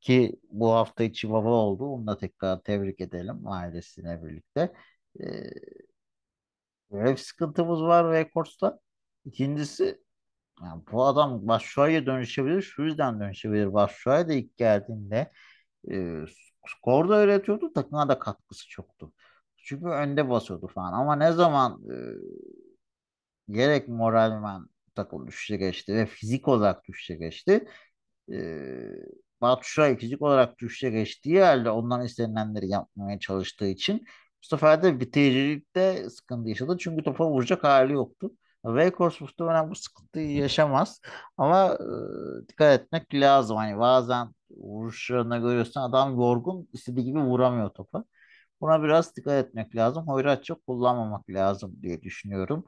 ki 0.00 0.40
bu 0.50 0.72
hafta 0.72 1.04
içi 1.04 1.30
baba 1.30 1.48
oldu. 1.48 1.84
Onu 1.86 2.06
da 2.06 2.18
tekrar 2.18 2.62
tebrik 2.62 3.00
edelim 3.00 3.46
ailesine 3.48 4.22
birlikte. 4.24 4.72
E, 5.20 5.26
böyle 6.90 7.12
bir 7.12 7.16
sıkıntımız 7.16 7.82
var 7.82 8.12
Rekords'ta. 8.12 8.80
İkincisi 9.24 10.02
yani 10.62 10.82
bu 10.92 11.04
adam 11.06 11.48
Başşuay'a 11.48 12.06
dönüşebilir. 12.06 12.62
Şu 12.62 12.82
yüzden 12.82 13.20
dönüşebilir. 13.20 13.74
Başşuay 13.74 14.28
da 14.28 14.32
ilk 14.32 14.56
geldiğinde 14.56 15.32
e, 15.92 16.24
skor 16.68 17.08
da 17.08 17.14
öğretiyordu. 17.14 17.72
Takıma 17.72 18.08
da 18.08 18.18
katkısı 18.18 18.68
çoktu. 18.68 19.12
Çünkü 19.56 19.86
önde 19.86 20.30
basıyordu 20.30 20.66
falan. 20.68 20.92
Ama 20.92 21.16
ne 21.16 21.32
zaman 21.32 21.82
e, 21.90 21.94
gerek 23.52 23.88
moralmen 23.88 24.66
takım 24.94 25.26
düşüşe 25.26 25.56
geçti 25.56 25.94
ve 25.94 26.06
fizik 26.06 26.48
olarak 26.48 26.84
düşüşe 26.88 27.14
geçti. 27.14 27.68
E, 28.32 28.36
Batu 29.40 29.64
Şuray 29.64 29.96
fizik 29.98 30.22
olarak 30.22 30.58
düşüşe 30.58 30.90
geçtiği 30.90 31.40
halde 31.42 31.70
ondan 31.70 32.04
istenilenleri 32.04 32.68
yapmaya 32.68 33.18
çalıştığı 33.18 33.66
için 33.66 33.98
bu 34.42 34.46
sefer 34.46 34.82
de 34.82 35.00
bitiricilikte 35.00 36.10
sıkıntı 36.10 36.48
yaşadı. 36.48 36.76
Çünkü 36.80 37.04
topa 37.04 37.30
vuracak 37.30 37.64
hali 37.64 37.92
yoktu. 37.92 38.30
Weghorst 38.66 39.20
muhtemelen 39.20 39.70
bu 39.70 39.74
sıkıntıyı 39.74 40.30
yaşamaz. 40.36 41.00
Ama 41.36 41.78
e, 42.44 42.48
dikkat 42.48 42.80
etmek 42.80 43.14
lazım. 43.14 43.56
Hani 43.56 43.78
bazen 43.78 44.34
vuruşlarına 44.50 45.38
görüyorsun 45.38 45.80
adam 45.80 46.14
yorgun 46.20 46.68
istediği 46.72 47.04
gibi 47.04 47.18
vuramıyor 47.20 47.70
topa. 47.70 48.04
Buna 48.60 48.82
biraz 48.82 49.16
dikkat 49.16 49.46
etmek 49.46 49.76
lazım. 49.76 50.08
Hoyratça 50.08 50.54
kullanmamak 50.54 51.30
lazım 51.30 51.76
diye 51.82 52.02
düşünüyorum. 52.02 52.66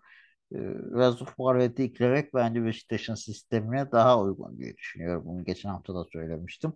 Biraz 0.50 1.18
forveti 1.24 1.82
eklemek 1.82 2.34
bence 2.34 2.64
Beşiktaş'ın 2.64 3.14
sistemine 3.14 3.92
daha 3.92 4.20
uygun 4.22 4.58
diye 4.58 4.76
düşünüyorum. 4.76 5.22
Bunu 5.26 5.44
geçen 5.44 5.68
hafta 5.70 5.94
da 5.94 6.04
söylemiştim. 6.12 6.72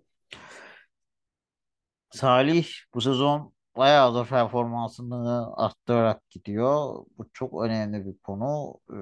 Salih 2.11 2.67
bu 2.95 3.01
sezon 3.01 3.53
bayağı 3.77 4.15
da 4.15 4.25
performansını 4.25 5.57
arttırarak 5.57 6.31
gidiyor. 6.31 7.05
Bu 7.19 7.27
çok 7.33 7.63
önemli 7.65 8.07
bir 8.07 8.19
konu. 8.19 8.75
Ee, 8.91 8.95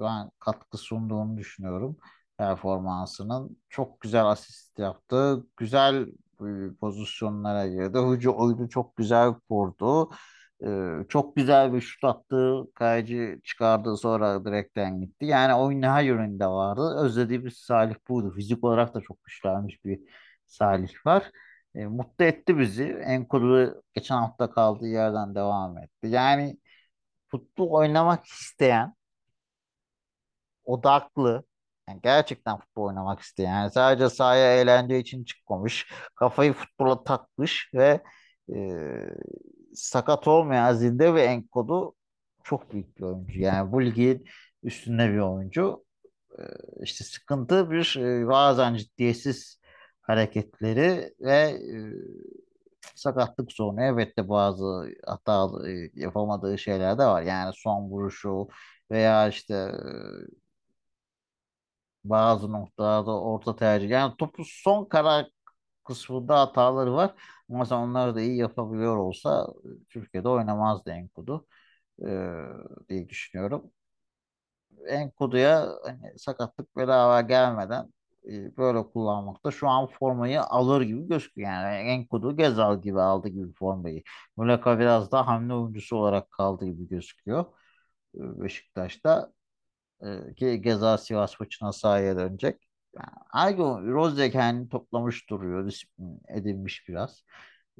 Ben 0.00 0.30
katkı 0.38 0.78
sunduğunu 0.78 1.36
düşünüyorum 1.36 1.96
performansının. 2.38 3.58
Çok 3.68 4.00
güzel 4.00 4.26
asist 4.26 4.78
yaptı. 4.78 5.46
Güzel 5.56 6.06
e, 6.40 6.74
pozisyonlara 6.80 7.66
girdi. 7.68 7.98
Hücum 7.98 8.34
oyunu 8.36 8.68
çok 8.68 8.96
güzel 8.96 9.34
kurdu. 9.48 10.10
Ee, 10.66 10.98
Çok 11.08 11.36
güzel 11.36 11.72
bir 11.72 11.80
şut 11.80 12.04
attı. 12.04 12.64
Kayıcı 12.74 13.40
çıkardı 13.44 13.96
sonra 13.96 14.44
direkten 14.44 15.00
gitti. 15.00 15.24
Yani 15.26 15.54
oyun 15.54 15.82
her 15.82 16.02
yönünde 16.02 16.46
vardı. 16.46 16.96
Özlediğimiz 17.04 17.54
Salih 17.54 17.94
buydu. 18.08 18.30
Fizik 18.34 18.64
olarak 18.64 18.94
da 18.94 19.00
çok 19.00 19.24
güçlenmiş 19.24 19.84
bir 19.84 20.00
Salih 20.46 21.06
var. 21.06 21.30
E, 21.74 21.86
mutlu 21.86 22.24
etti 22.24 22.58
bizi. 22.58 22.84
Enkudu 22.84 23.82
geçen 23.94 24.16
hafta 24.16 24.50
kaldığı 24.50 24.86
yerden 24.86 25.34
devam 25.34 25.78
etti. 25.78 26.06
Yani 26.08 26.58
futbol 27.28 27.70
oynamak 27.70 28.26
isteyen, 28.26 28.94
odaklı, 30.64 31.44
yani 31.88 32.00
gerçekten 32.02 32.58
futbol 32.58 32.82
oynamak 32.88 33.20
isteyen, 33.20 33.50
yani 33.52 33.70
sadece 33.70 34.10
sahaya 34.10 34.60
eğlence 34.60 34.98
için 34.98 35.24
çıkmamış, 35.24 35.92
kafayı 36.14 36.52
futbola 36.52 37.04
takmış 37.04 37.70
ve 37.74 38.00
e, 38.54 38.56
sakat 39.74 40.28
olmayan 40.28 40.74
Zinde 40.74 41.14
ve 41.14 41.22
Enkodu 41.22 41.94
çok 42.44 42.72
büyük 42.72 42.98
bir 42.98 43.02
oyuncu. 43.02 43.40
Yani 43.40 43.72
bu 43.72 43.84
ligin 43.84 44.26
üstünde 44.62 45.12
bir 45.12 45.18
oyuncu. 45.18 45.84
Ee, 46.38 46.42
işte 46.82 47.04
sıkıntı 47.04 47.70
bir 47.70 47.96
e, 47.98 48.28
bazen 48.28 48.74
ciddiyetsiz 48.74 49.60
hareketleri 50.02 51.14
ve 51.20 51.32
e, 51.32 51.76
sakatlık 52.94 53.52
sorunu. 53.52 53.82
Evet 53.82 54.18
de 54.18 54.28
bazı 54.28 54.94
hata 55.06 55.48
e, 55.70 55.90
yapamadığı 55.94 56.58
şeyler 56.58 56.98
de 56.98 57.04
var. 57.06 57.22
Yani 57.22 57.52
son 57.54 57.90
vuruşu 57.90 58.48
veya 58.90 59.28
işte 59.28 59.72
bazı 62.04 62.52
noktalarda 62.52 63.20
orta 63.20 63.56
tercih. 63.56 63.88
Yani 63.90 64.14
topu 64.18 64.42
son 64.46 64.84
karar 64.84 65.26
kısmında 65.84 66.40
hataları 66.40 66.94
var. 66.94 67.14
Ama 67.50 67.58
mesela 67.58 67.80
onları 67.82 68.14
da 68.14 68.20
iyi 68.20 68.36
yapabiliyor 68.36 68.96
olsa 68.96 69.48
e, 69.64 69.68
Türkiye'de 69.90 70.28
oynamazdı 70.28 70.90
Enkudu 70.90 71.46
e, 72.06 72.08
diye 72.88 73.08
düşünüyorum. 73.08 73.72
Enkudu'ya 74.88 75.68
hani 75.84 76.18
sakatlık 76.18 76.76
bedava 76.76 77.20
gelmeden 77.20 77.92
e, 78.28 78.56
böyle 78.56 78.82
kullanmakta 78.90 79.50
şu 79.50 79.68
an 79.68 79.86
formayı 79.86 80.42
alır 80.42 80.82
gibi 80.82 81.08
gözüküyor. 81.08 81.50
Yani 81.50 81.76
Enkudu 81.88 82.36
Gezal 82.36 82.82
gibi 82.82 83.00
aldı 83.00 83.28
gibi 83.28 83.52
formayı. 83.52 84.02
Muleka 84.36 84.78
biraz 84.78 85.12
daha 85.12 85.26
hamle 85.26 85.54
oyuncusu 85.54 85.96
olarak 85.96 86.30
kaldı 86.30 86.64
gibi 86.66 86.88
gözüküyor. 86.88 87.44
E, 88.16 88.42
Beşiktaş'ta. 88.42 89.32
Ee, 90.04 90.34
ki 90.36 90.62
Geza 90.62 90.98
Sivas 90.98 91.40
maçına 91.40 91.72
sahaya 91.72 92.16
dönecek. 92.18 92.63
Yani 92.96 93.08
Ergun 93.34 93.86
Rozya 93.92 94.30
kendini 94.30 94.68
toplamış 94.68 95.30
duruyor. 95.30 95.66
Disiplin 95.66 96.20
edilmiş 96.28 96.88
biraz. 96.88 97.24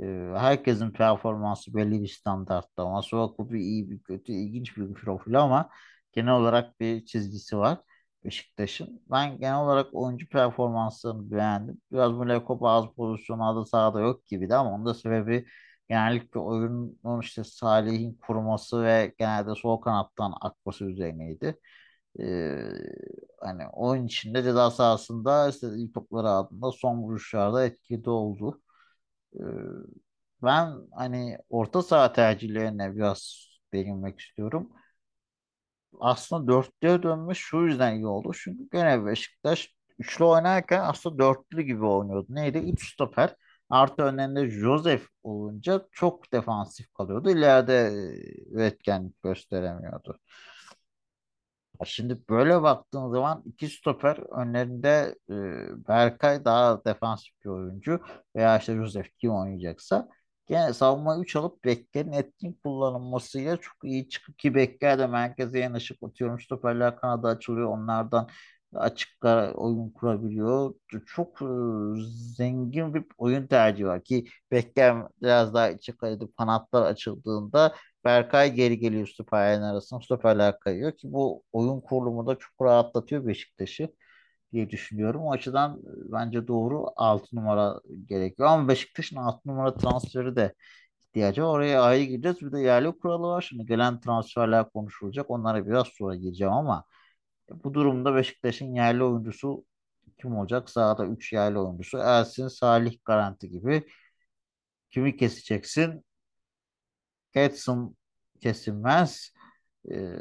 Ee, 0.03 0.05
herkesin 0.37 0.91
performansı 0.91 1.75
belli 1.75 2.03
bir 2.03 2.09
standartta. 2.09 2.89
Masuaku 2.89 3.51
bir 3.51 3.59
iyi 3.59 3.91
bir 3.91 4.03
kötü 4.03 4.33
ilginç 4.33 4.77
bir 4.77 4.95
profil 4.95 5.41
ama 5.41 5.69
genel 6.13 6.33
olarak 6.33 6.81
bir 6.81 7.05
çizgisi 7.05 7.59
var 7.59 7.79
Beşiktaş'ın. 8.25 9.03
Ben 9.11 9.39
genel 9.39 9.59
olarak 9.59 9.95
oyuncu 9.95 10.29
performanslarını 10.29 11.31
beğendim. 11.31 11.81
Biraz 11.93 12.13
Muleko 12.13 12.61
bazı 12.61 12.93
pozisyonlarda 12.95 13.65
sahada 13.65 14.01
yok 14.01 14.27
gibiydi 14.27 14.55
ama 14.55 14.75
onun 14.75 14.87
da 14.87 14.95
sebebi 14.95 15.47
genellikle 15.89 16.41
oyunun 16.41 16.99
işte 17.21 17.45
Salih'in 17.45 18.15
kuruması 18.15 18.83
ve 18.85 19.15
genelde 19.19 19.55
sol 19.55 19.81
kanattan 19.81 20.35
akması 20.41 20.85
üzerineydi. 20.85 21.59
Ee, 22.21 22.59
hani 23.41 23.63
oyun 23.73 24.07
içinde 24.07 24.43
ceza 24.43 24.71
sahasında 24.71 25.49
istediği 25.49 25.93
topları 25.93 26.29
aldığında 26.29 26.73
son 26.73 26.99
vuruşlarda 27.03 27.67
etkili 27.67 28.11
oldu. 28.11 28.63
Ee, 29.37 29.41
ben 30.43 30.73
hani 30.93 31.39
orta 31.51 31.83
saha 31.83 32.13
tercihlerine 32.13 32.97
biraz 32.97 33.49
değinmek 33.73 34.21
istiyorum. 34.21 34.71
Aslında 36.01 36.53
dörtlüye 36.53 37.03
dönmüş 37.03 37.39
şu 37.39 37.57
yüzden 37.59 37.95
iyi 37.95 38.07
oldu. 38.07 38.33
Çünkü 38.45 38.69
gene 38.73 39.07
Beşiktaş 39.07 39.75
üçlü 39.99 40.25
oynarken 40.25 40.81
aslında 40.81 41.19
dörtlü 41.19 41.63
gibi 41.63 41.85
oynuyordu. 41.87 42.27
Neydi? 42.29 42.59
Üç 42.59 42.93
stoper. 42.95 43.37
Artı 43.71 44.03
önlerinde 44.03 44.51
Joseph 44.51 45.03
olunca 45.23 45.87
çok 45.93 46.33
defansif 46.33 46.95
kalıyordu. 46.95 47.31
İleride 47.31 47.75
e, 47.75 48.55
üretkenlik 48.55 49.23
gösteremiyordu. 49.23 50.19
Şimdi 51.85 52.19
böyle 52.31 52.63
baktığın 52.63 53.11
zaman 53.13 53.43
iki 53.47 53.69
stoper 53.69 54.17
önlerinde 54.41 55.15
e, 55.31 55.35
Berkay 55.89 56.45
daha 56.45 56.85
defansif 56.85 57.35
bir 57.45 57.51
oyuncu 57.51 58.01
veya 58.37 58.59
işte 58.59 58.75
Josef 58.77 59.07
kim 59.19 59.31
oynayacaksa 59.31 60.09
gene 60.47 60.73
savunma 60.73 61.19
3 61.19 61.37
alıp 61.37 61.65
beklerin 61.65 62.13
etkin 62.13 62.53
kullanılmasıyla 62.65 63.57
çok 63.57 63.77
iyi 63.85 64.09
çıkıp 64.09 64.39
ki 64.39 64.55
bekler 64.55 64.99
de 64.99 65.07
merkeze 65.07 65.59
yanaşıp 65.59 66.05
atıyorum 66.05 66.41
stoperler 66.41 66.97
kanada 66.97 67.29
açılıyor 67.29 67.69
onlardan 67.69 68.29
açık 68.75 69.09
oyun 69.55 69.91
kurabiliyor. 69.91 70.75
Çok 71.07 71.43
e, 71.43 71.47
zengin 72.37 72.95
bir 72.95 73.05
oyun 73.19 73.47
tercihi 73.47 73.87
var 73.87 74.05
ki 74.05 74.25
bekler 74.51 74.97
biraz 75.23 75.55
daha 75.55 75.71
içe 75.71 75.97
kaydı 75.97 76.29
kanatlar 76.37 76.83
açıldığında 76.83 77.75
Berkay 78.05 78.55
geri 78.55 78.79
geliyor 78.79 79.07
stoperlerin 79.09 79.63
arasına. 79.63 80.01
Stoperler 80.01 80.59
kayıyor 80.61 80.93
ki 80.93 81.13
bu 81.13 81.43
oyun 81.53 81.81
kurulumu 81.81 82.27
da 82.27 82.39
çok 82.39 82.63
rahatlatıyor 82.63 83.27
Beşiktaş'ı 83.27 83.89
diye 84.53 84.71
düşünüyorum. 84.71 85.23
O 85.23 85.33
açıdan 85.33 85.79
e, 85.79 86.13
bence 86.13 86.49
doğru 86.49 86.87
6 86.97 87.37
numara 87.37 87.81
gerekiyor. 88.09 88.49
Ama 88.49 88.69
Beşiktaş'ın 88.69 89.17
6 89.17 89.49
numara 89.49 89.75
transferi 89.75 90.37
de 90.37 90.55
ihtiyacı 91.09 91.43
var. 91.43 91.49
Oraya 91.49 91.83
ayrı 91.83 92.05
gireceğiz. 92.05 92.41
Bir 92.43 92.53
de 92.53 92.61
yerli 92.61 92.93
kuralı 92.93 93.27
var. 93.29 93.43
Şimdi 93.51 93.67
gelen 93.67 94.01
transferler 94.01 94.71
konuşulacak. 94.71 95.31
Onlara 95.31 95.67
biraz 95.67 95.89
sonra 95.89 96.17
gireceğim 96.17 96.53
ama 96.53 96.85
bu 97.65 97.75
durumda 97.75 98.15
Beşiktaş'ın 98.17 98.75
yerli 98.75 99.05
oyuncusu 99.05 99.65
kim 100.19 100.37
olacak? 100.39 100.71
Sahada 100.71 101.07
3 101.07 101.33
yerli 101.33 101.59
oyuncusu. 101.59 101.99
Ersin, 101.99 102.49
Salih 102.49 102.99
garanti 103.05 103.51
gibi. 103.51 103.85
Kimi 104.91 105.17
keseceksin? 105.17 106.05
Getson 107.35 107.97
kesilmez. 108.41 109.33
Ee, 109.93 110.17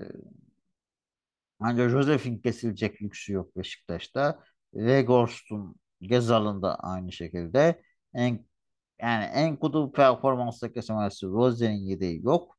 ancak 1.60 1.89
Josef'in 1.89 2.38
kesilecek 2.38 3.02
lüksü 3.02 3.34
yok 3.34 3.58
Beşiktaş'ta. 3.58 4.43
Weghorst'un 4.73 5.76
Gezal'ın 6.02 6.62
da 6.62 6.76
aynı 6.76 7.12
şekilde. 7.12 7.82
En, 8.13 8.45
yani 9.02 9.23
en 9.26 9.56
kutu 9.58 9.91
performansla 9.91 10.71
kesemezsin. 10.73 11.32
Rosen'in 11.34 11.76
yedeği 11.76 12.23
yok. 12.23 12.58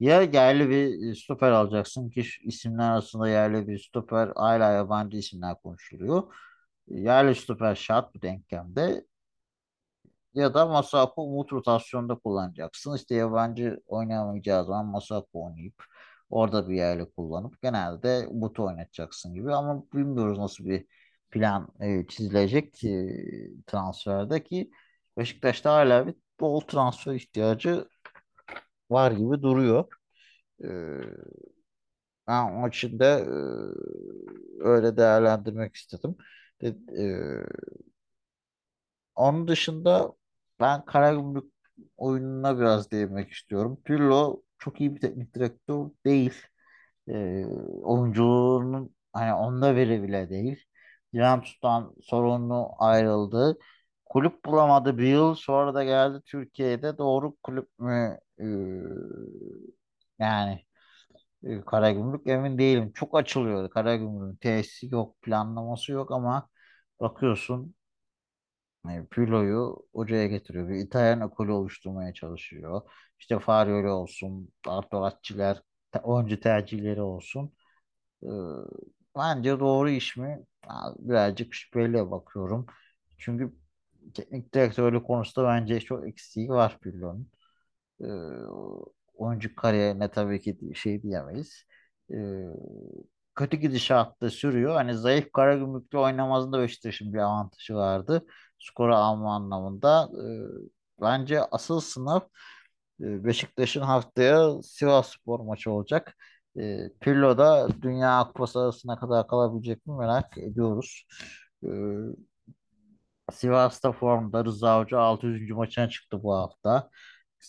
Ya 0.00 0.22
yerli 0.22 0.70
bir 0.70 1.14
stoper 1.14 1.50
alacaksın 1.50 2.10
ki 2.10 2.24
isimler 2.44 2.90
arasında 2.92 3.28
yerli 3.28 3.68
bir 3.68 3.78
stoper 3.78 4.32
hala 4.36 4.72
yabancı 4.72 5.16
isimler 5.18 5.54
konuşuluyor. 5.62 6.34
Yerli 6.88 7.34
stoper 7.34 7.74
şart 7.74 8.14
bu 8.14 8.22
denklemde. 8.22 9.04
Ya 10.38 10.54
da 10.54 10.66
Masako 10.66 11.22
umut 11.24 11.52
rotasyonda 11.52 12.14
kullanacaksın. 12.14 12.96
İşte 12.96 13.14
yabancı 13.14 13.80
oynayamayacağı 13.86 14.64
zaman 14.64 14.86
Masako 14.86 15.44
oynayıp 15.46 15.84
orada 16.30 16.68
bir 16.68 16.74
yerle 16.76 17.10
kullanıp 17.10 17.62
genelde 17.62 18.26
Umut'u 18.28 18.64
oynatacaksın 18.66 19.34
gibi. 19.34 19.54
Ama 19.54 19.84
bilmiyoruz 19.94 20.38
nasıl 20.38 20.64
bir 20.66 20.86
plan 21.30 21.68
e, 21.80 22.06
çizilecek 22.08 22.84
e, 22.84 23.08
transferde 23.66 24.42
ki 24.44 24.70
Beşiktaş'ta 25.16 25.72
hala 25.74 26.06
bir 26.06 26.14
bol 26.40 26.60
transfer 26.60 27.14
ihtiyacı 27.14 27.88
var 28.90 29.10
gibi 29.12 29.42
duruyor. 29.42 29.84
E, 30.64 30.68
ben 32.26 32.62
o 32.62 32.68
için 32.68 32.98
de 32.98 33.04
e, 33.04 33.30
öyle 34.60 34.96
değerlendirmek 34.96 35.74
istedim. 35.76 36.16
De, 36.62 36.66
e, 36.98 37.04
Onun 39.14 39.48
dışında 39.48 40.12
ben 40.60 40.84
Karagümrük 40.84 41.52
oyununa 41.96 42.58
biraz 42.60 42.90
değinmek 42.90 43.32
istiyorum. 43.32 43.80
Pirlo 43.84 44.42
çok 44.58 44.80
iyi 44.80 44.94
bir 44.94 45.00
teknik 45.00 45.34
direktör 45.34 45.86
değil. 46.06 46.34
Ee, 47.08 47.46
oyunculuğunun 47.82 48.94
hani 49.12 49.34
onda 49.34 49.76
veri 49.76 50.02
bile 50.02 50.30
değil. 50.30 50.64
Juventus'tan 51.14 51.94
sorunlu 52.02 52.70
ayrıldı. 52.78 53.58
Kulüp 54.06 54.44
bulamadı 54.44 54.98
bir 54.98 55.04
yıl 55.08 55.34
sonra 55.34 55.74
da 55.74 55.84
geldi 55.84 56.22
Türkiye'de 56.26 56.98
doğru 56.98 57.36
kulüp 57.42 57.68
mü 57.78 58.18
Ee, 58.40 58.44
yani 60.18 60.64
e, 61.44 61.60
Karagümrük 61.60 62.26
emin 62.26 62.58
değilim. 62.58 62.92
Çok 62.94 63.18
açılıyordu 63.18 63.70
Karagümrük'ün 63.70 64.36
tesisi 64.36 64.86
yok, 64.94 65.22
planlaması 65.22 65.92
yok 65.92 66.12
ama 66.12 66.48
bakıyorsun 67.00 67.74
e, 68.90 69.06
Pirlo'yu 69.10 69.76
hocaya 69.92 70.26
getiriyor. 70.26 70.68
Bir 70.68 70.74
İtalyan 70.76 71.20
ekolü 71.20 71.52
oluşturmaya 71.52 72.14
çalışıyor. 72.14 72.82
İşte 73.20 73.38
Farioli 73.38 73.88
olsun, 73.88 74.48
Artuacci'ler, 74.66 75.62
te- 75.92 76.00
oyuncu 76.00 76.40
tercihleri 76.40 77.02
olsun. 77.02 77.52
Bence 79.16 79.60
doğru 79.60 79.90
iş 79.90 80.16
mi? 80.16 80.46
Birazcık 80.98 81.54
şüpheyle 81.54 82.10
bakıyorum. 82.10 82.66
Çünkü 83.18 83.52
teknik 84.14 84.54
direktörlük 84.54 85.06
konusunda 85.06 85.48
bence 85.48 85.80
çok 85.80 86.08
eksiği 86.08 86.48
var 86.48 86.78
Pirlo'nun. 86.82 87.30
Oyuncu 89.14 89.54
kariyerine 89.56 90.10
tabii 90.10 90.40
ki 90.40 90.58
şey 90.74 91.02
diyemeyiz. 91.02 91.64
Ee, 92.12 92.14
kötü 93.34 93.56
gidişatta 93.56 94.30
sürüyor. 94.30 94.74
Hani 94.74 94.94
zayıf 94.94 95.32
Karagümrük'te 95.32 95.98
oynamazında 95.98 96.60
Beşiktaş'ın 96.62 97.12
bir 97.12 97.18
avantajı 97.18 97.74
vardı. 97.74 98.26
Skoru 98.58 98.94
alma 98.94 99.34
anlamında. 99.34 100.10
Ee, 100.24 101.00
bence 101.00 101.40
asıl 101.44 101.80
sınav 101.80 102.20
e, 103.00 103.24
Beşiktaş'ın 103.24 103.80
haftaya 103.82 104.62
Sivasspor 104.62 105.40
maçı 105.40 105.70
olacak. 105.72 106.16
Ee, 106.60 106.90
Pirlo 107.00 107.38
da 107.38 107.68
Dünya 107.82 108.24
Kupası 108.28 108.60
arasına 108.60 108.98
kadar 108.98 109.28
kalabilecek 109.28 109.86
mi 109.86 109.96
merak 109.98 110.38
ediyoruz. 110.38 111.04
Ee, 111.64 111.68
Sivas'ta 113.32 113.92
formda 113.92 114.44
Rıza 114.44 114.80
Hoca 114.80 114.98
600. 114.98 115.54
maçına 115.54 115.88
çıktı 115.88 116.22
bu 116.22 116.34
hafta. 116.34 116.90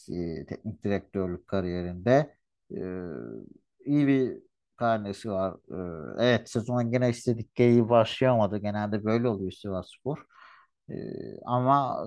e, 0.10 0.46
teknik 0.46 0.84
direktörlük 0.84 1.48
kariyerinde. 1.48 2.36
E, 2.72 2.80
iyi 3.86 4.08
bir 4.08 4.38
karnesi 4.76 5.32
var. 5.32 5.54
E, 6.20 6.26
evet 6.26 6.50
sezona 6.50 6.84
gene 6.84 7.10
istedikleri 7.10 7.90
başlayamadı. 7.90 8.58
Genelde 8.58 9.04
böyle 9.06 9.28
oluyor 9.28 9.52
Sivasspor. 9.52 10.18
E, 10.18 10.24
ama 11.46 12.04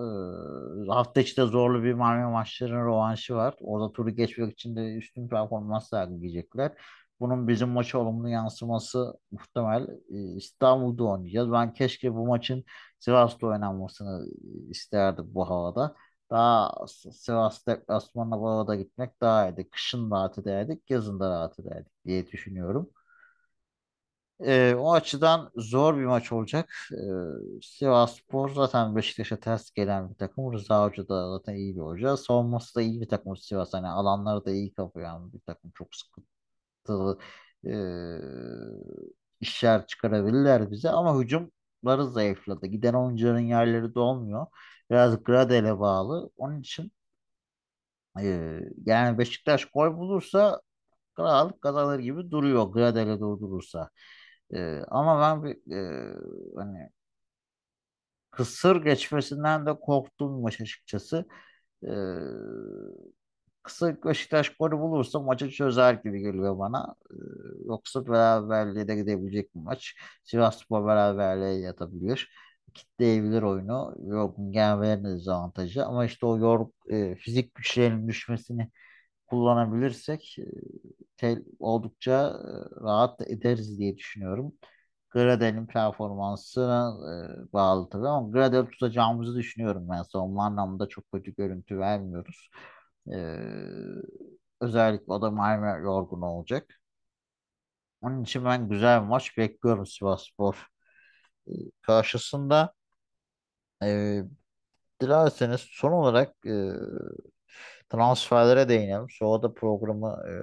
e, 0.87 0.91
hafta 0.91 1.21
içi 1.21 1.37
de 1.37 1.45
zorlu 1.45 1.83
bir 1.83 1.93
Malmö 1.93 2.29
maçlarının 2.31 2.85
rövanşı 2.85 3.35
var. 3.35 3.55
Orada 3.59 3.91
turu 3.93 4.09
geçmek 4.09 4.53
için 4.53 4.75
de 4.75 4.93
üstün 4.95 5.27
performans 5.27 5.89
sergileyecekler. 5.89 6.71
Bunun 7.19 7.47
bizim 7.47 7.69
maça 7.69 7.97
olumlu 7.99 8.29
yansıması 8.29 9.13
muhtemel. 9.31 9.87
E, 10.09 10.35
İstanbul'da 10.37 11.03
oynayacağız. 11.03 11.51
Ben 11.51 11.73
keşke 11.73 12.13
bu 12.13 12.27
maçın 12.27 12.63
Sivas'ta 12.99 13.47
oynanmasını 13.47 14.25
isterdim 14.69 15.25
bu 15.27 15.49
havada. 15.49 15.95
Daha 16.29 16.71
Sivas 17.11 17.67
deplasmanına 17.67 18.39
bu 18.39 18.49
havada 18.49 18.75
gitmek 18.75 19.21
daha 19.21 19.49
iyiydi. 19.49 19.69
Kışın 19.69 20.11
rahat 20.11 20.37
ederdik, 20.39 20.89
yazın 20.89 21.19
da 21.19 21.29
rahat 21.29 21.59
ederdik 21.59 21.91
diye 22.05 22.27
düşünüyorum. 22.27 22.89
E, 24.45 24.75
o 24.75 24.93
açıdan 24.93 25.51
zor 25.55 25.97
bir 25.97 26.05
maç 26.05 26.31
olacak. 26.31 26.73
E, 26.91 26.97
Sivasspor 27.61 28.49
zaten 28.49 28.95
Beşiktaş'a 28.95 29.39
ters 29.39 29.71
gelen 29.71 30.09
bir 30.09 30.15
takım. 30.15 30.53
Rıza 30.53 30.83
Hoca 30.85 31.07
da 31.07 31.37
zaten 31.37 31.53
iyi 31.55 31.75
bir 31.75 31.81
hoca. 31.81 32.17
Savunması 32.17 32.75
da 32.75 32.81
iyi 32.81 33.01
bir 33.01 33.07
takım 33.09 33.37
Sivas. 33.37 33.73
Hani 33.73 33.87
alanları 33.87 34.45
da 34.45 34.51
iyi 34.51 34.73
kapayan 34.73 35.33
bir 35.33 35.39
takım. 35.39 35.71
Çok 35.75 35.87
sıkıntılı 35.95 37.19
e, 37.67 37.71
işler 39.41 39.87
çıkarabilirler 39.87 40.71
bize. 40.71 40.89
Ama 40.89 41.19
hücumları 41.21 42.05
zayıfladı. 42.11 42.67
Giden 42.67 42.93
oyuncuların 42.93 43.39
yerleri 43.39 43.95
dolmuyor. 43.95 44.45
Biraz 44.91 45.23
Gradel'e 45.23 45.79
bağlı. 45.79 46.29
Onun 46.37 46.59
için 46.61 46.91
e, 48.19 48.59
yani 48.85 49.17
Beşiktaş 49.17 49.65
gol 49.65 49.97
bulursa 49.97 50.61
kral 51.15 51.49
kazanır 51.61 51.99
gibi 51.99 52.31
duruyor. 52.31 52.63
Gradel'e 52.67 53.19
durdurursa. 53.21 53.89
Ee, 54.55 54.81
ama 54.87 55.21
ben 55.21 55.43
bir 55.43 55.73
e, 55.75 56.15
hani 56.55 56.89
kısır 58.31 58.83
geçmesinden 58.83 59.65
de 59.65 59.79
korktuğum 59.79 60.41
maç 60.41 60.61
açıkçası. 60.61 61.25
Ee, 61.83 61.89
kısa 63.63 63.97
Beşiktaş 64.05 64.49
golü 64.57 64.79
bulursa 64.79 65.19
maçı 65.19 65.49
çözer 65.51 65.93
gibi 65.93 66.19
geliyor 66.21 66.59
bana. 66.59 66.95
Ee, 67.11 67.15
yoksa 67.65 68.07
beraberliğe 68.07 68.87
de 68.87 68.95
gidebilecek 68.95 69.55
bir 69.55 69.59
maç. 69.61 69.95
Sivasspor 70.23 70.85
beraberliğe 70.87 71.59
yatabilir. 71.59 72.29
Kitleyebilir 72.73 73.41
oyunu. 73.41 73.95
Yorgun 74.07 74.51
gelmelerinin 74.51 75.15
dezavantajı. 75.15 75.85
Ama 75.85 76.05
işte 76.05 76.25
o 76.25 76.37
yor, 76.37 76.67
e, 76.89 77.15
fizik 77.15 77.55
güçlerinin 77.55 78.07
düşmesini 78.07 78.69
kullanabilirsek 79.27 80.37
tel, 81.17 81.43
oldukça 81.59 82.33
rahat 82.83 83.21
ederiz 83.21 83.79
diye 83.79 83.97
düşünüyorum. 83.97 84.53
Gradel'in 85.09 85.65
performansına 85.67 86.93
bağlı 87.53 87.89
tabii 87.89 88.07
ama 88.07 88.29
Gradel 88.29 88.65
tutacağımızı 88.65 89.35
düşünüyorum 89.37 89.87
ben. 89.91 90.03
Savunma 90.03 90.45
anlamında 90.45 90.87
çok 90.87 91.11
kötü 91.11 91.35
görüntü 91.35 91.79
vermiyoruz. 91.79 92.49
Özellikle 94.61 95.13
o 95.13 95.21
da 95.21 95.31
Malmö 95.31 95.79
yorgun 95.83 96.21
olacak. 96.21 96.79
Onun 98.01 98.23
için 98.23 98.45
ben 98.45 98.69
güzel 98.69 99.01
bir 99.01 99.07
maç 99.07 99.37
bekliyorum 99.37 99.85
Sivasspor 99.85 100.67
e, 101.47 101.51
karşısında. 101.81 102.73
E, 103.83 104.23
dilerseniz 105.01 105.61
son 105.61 105.91
olarak 105.91 106.35
e, 106.45 106.71
transferlere 107.93 108.69
değinelim. 108.69 109.07
Sonra 109.09 109.43
da 109.43 109.53
programı 109.53 110.17
e, 110.29 110.33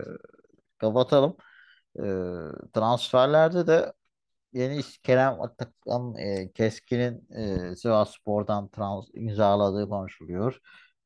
kapatalım. 0.78 1.36
E, 1.98 2.02
transferlerde 2.74 3.66
de 3.66 3.92
Yeni 4.52 4.82
Kerem 5.02 5.42
Ataklan 5.42 6.16
e, 6.16 6.52
Keskin'in 6.52 7.28
e, 7.72 7.76
Sivasspor'dan 7.76 8.68
trans 8.70 9.06
imzaladığı 9.14 9.88
konuşuluyor. 9.88 10.58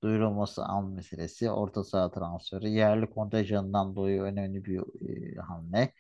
Duyurulması 0.03 0.65
an 0.65 0.91
meselesi. 0.91 1.51
Orta 1.51 1.85
saha 1.85 2.11
transferi. 2.11 2.71
Yerli 2.73 3.11
kontenjanından 3.11 3.97
dolayı 3.97 4.23
önemli 4.23 4.65
bir 4.65 4.81
e, 5.37 5.41
hamle. 5.41 5.93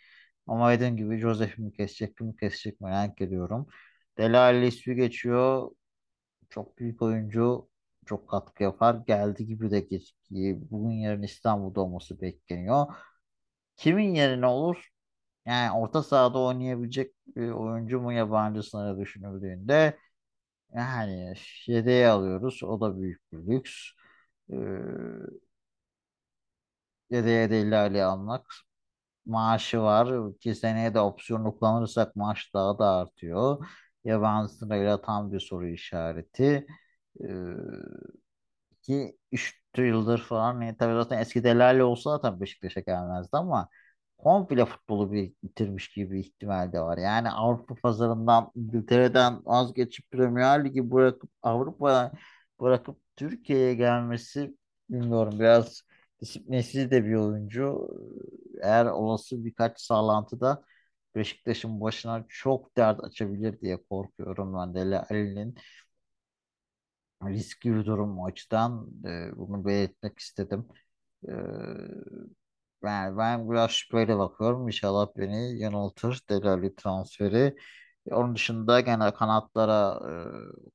Ama 0.46 0.72
dediğim 0.72 0.96
gibi 0.96 1.18
Joseph 1.18 1.58
mi 1.58 1.72
kesecek 1.72 2.20
mi 2.20 2.36
kesecek 2.36 2.80
merak 2.80 3.20
ediyorum. 3.20 3.66
Dele 4.18 4.38
Alli 4.38 4.66
ismi 4.66 4.96
geçiyor. 4.96 5.70
Çok 6.50 6.78
büyük 6.78 7.02
oyuncu. 7.02 7.68
Çok 8.06 8.28
katkı 8.28 8.62
yapar. 8.62 8.94
Geldi 9.06 9.46
gibi 9.46 9.70
de 9.70 9.80
geç, 9.80 10.14
bugün 10.70 10.90
yarın 10.96 11.22
İstanbul'da 11.22 11.80
olması 11.80 12.20
bekleniyor. 12.20 12.86
Kimin 13.76 14.14
yerine 14.14 14.46
olur? 14.46 14.90
Yani 15.46 15.72
orta 15.78 16.02
sahada 16.02 16.38
oynayabilecek 16.40 17.14
bir 17.36 17.50
oyuncu 17.50 18.00
mu 18.00 18.12
yabancı 18.12 18.62
sınırı 18.62 19.00
düşünüldüğünde 19.00 19.98
yani 20.74 21.34
yedeğe 21.66 22.08
alıyoruz. 22.08 22.62
O 22.64 22.80
da 22.82 22.98
büyük 23.00 23.32
bir 23.32 23.38
lüks. 23.38 23.72
Ee, 24.52 24.56
yedeğe 27.10 27.50
de 27.50 27.60
ilerleyen 27.60 28.06
almak. 28.06 28.54
Maaşı 29.26 29.80
var. 29.82 30.30
İki 30.36 30.54
seneye 30.54 30.94
de 30.94 31.00
opsiyonu 31.00 31.58
kullanırsak 31.58 32.16
maaş 32.16 32.54
daha 32.54 32.78
da 32.78 32.90
artıyor. 32.96 33.66
Yabancı 34.04 34.52
sınırıyla 34.54 35.02
tam 35.02 35.32
bir 35.32 35.40
soru 35.40 35.68
işareti. 35.68 36.66
Ee, 37.20 37.26
ki 38.82 39.18
3 39.32 39.62
yıldır 39.78 40.18
falan 40.22 40.60
yani 40.60 40.76
tabii 40.76 40.94
zaten 40.94 41.18
eski 41.18 41.44
Delali 41.44 41.82
olsa 41.82 42.10
zaten 42.10 42.40
Beşiktaş'a 42.40 42.80
gelmezdi 42.80 43.28
ama 43.36 43.68
komple 44.18 44.64
futbolu 44.66 45.12
bitirmiş 45.12 45.88
gibi 45.88 46.20
ihtimal 46.20 46.72
de 46.72 46.80
var. 46.80 46.98
Yani 46.98 47.30
Avrupa 47.30 47.74
pazarından 47.74 48.50
İngiltere'den 48.54 49.46
vazgeçip 49.46 50.10
Premier 50.10 50.64
Ligi 50.64 50.90
bırakıp 50.90 51.30
Avrupa'ya 51.42 52.12
bırakıp 52.60 52.98
Türkiye'ye 53.16 53.74
gelmesi 53.74 54.56
bilmiyorum 54.90 55.38
biraz 55.38 55.82
disiplinsiz 56.20 56.90
de 56.90 57.04
bir 57.04 57.14
oyuncu. 57.14 57.88
Eğer 58.62 58.86
olası 58.86 59.44
birkaç 59.44 59.80
sağlantıda 59.80 60.64
Beşiktaş'ın 61.14 61.80
başına 61.80 62.24
çok 62.28 62.76
dert 62.76 63.04
açabilir 63.04 63.60
diye 63.60 63.82
korkuyorum 63.90 64.54
ben 64.58 64.74
Dele 64.74 64.98
Alli'nin 65.00 65.56
riskli 67.30 67.74
bir 67.74 67.84
durum 67.86 68.18
o 68.18 68.26
açıdan 68.26 68.88
e, 69.06 69.36
bunu 69.36 69.64
belirtmek 69.64 70.18
istedim. 70.18 70.68
E, 71.28 71.32
yani 72.84 73.18
ben 73.18 73.50
biraz 73.50 73.70
şüpheyle 73.70 74.18
bakıyorum. 74.18 74.66
İnşallah 74.68 75.08
beni 75.16 75.58
yanıltır 75.58 76.20
Delali 76.30 76.74
transferi. 76.76 77.56
Onun 78.10 78.34
dışında 78.34 78.80
gene 78.80 79.14
kanatlara 79.14 80.00
e, 80.10 80.12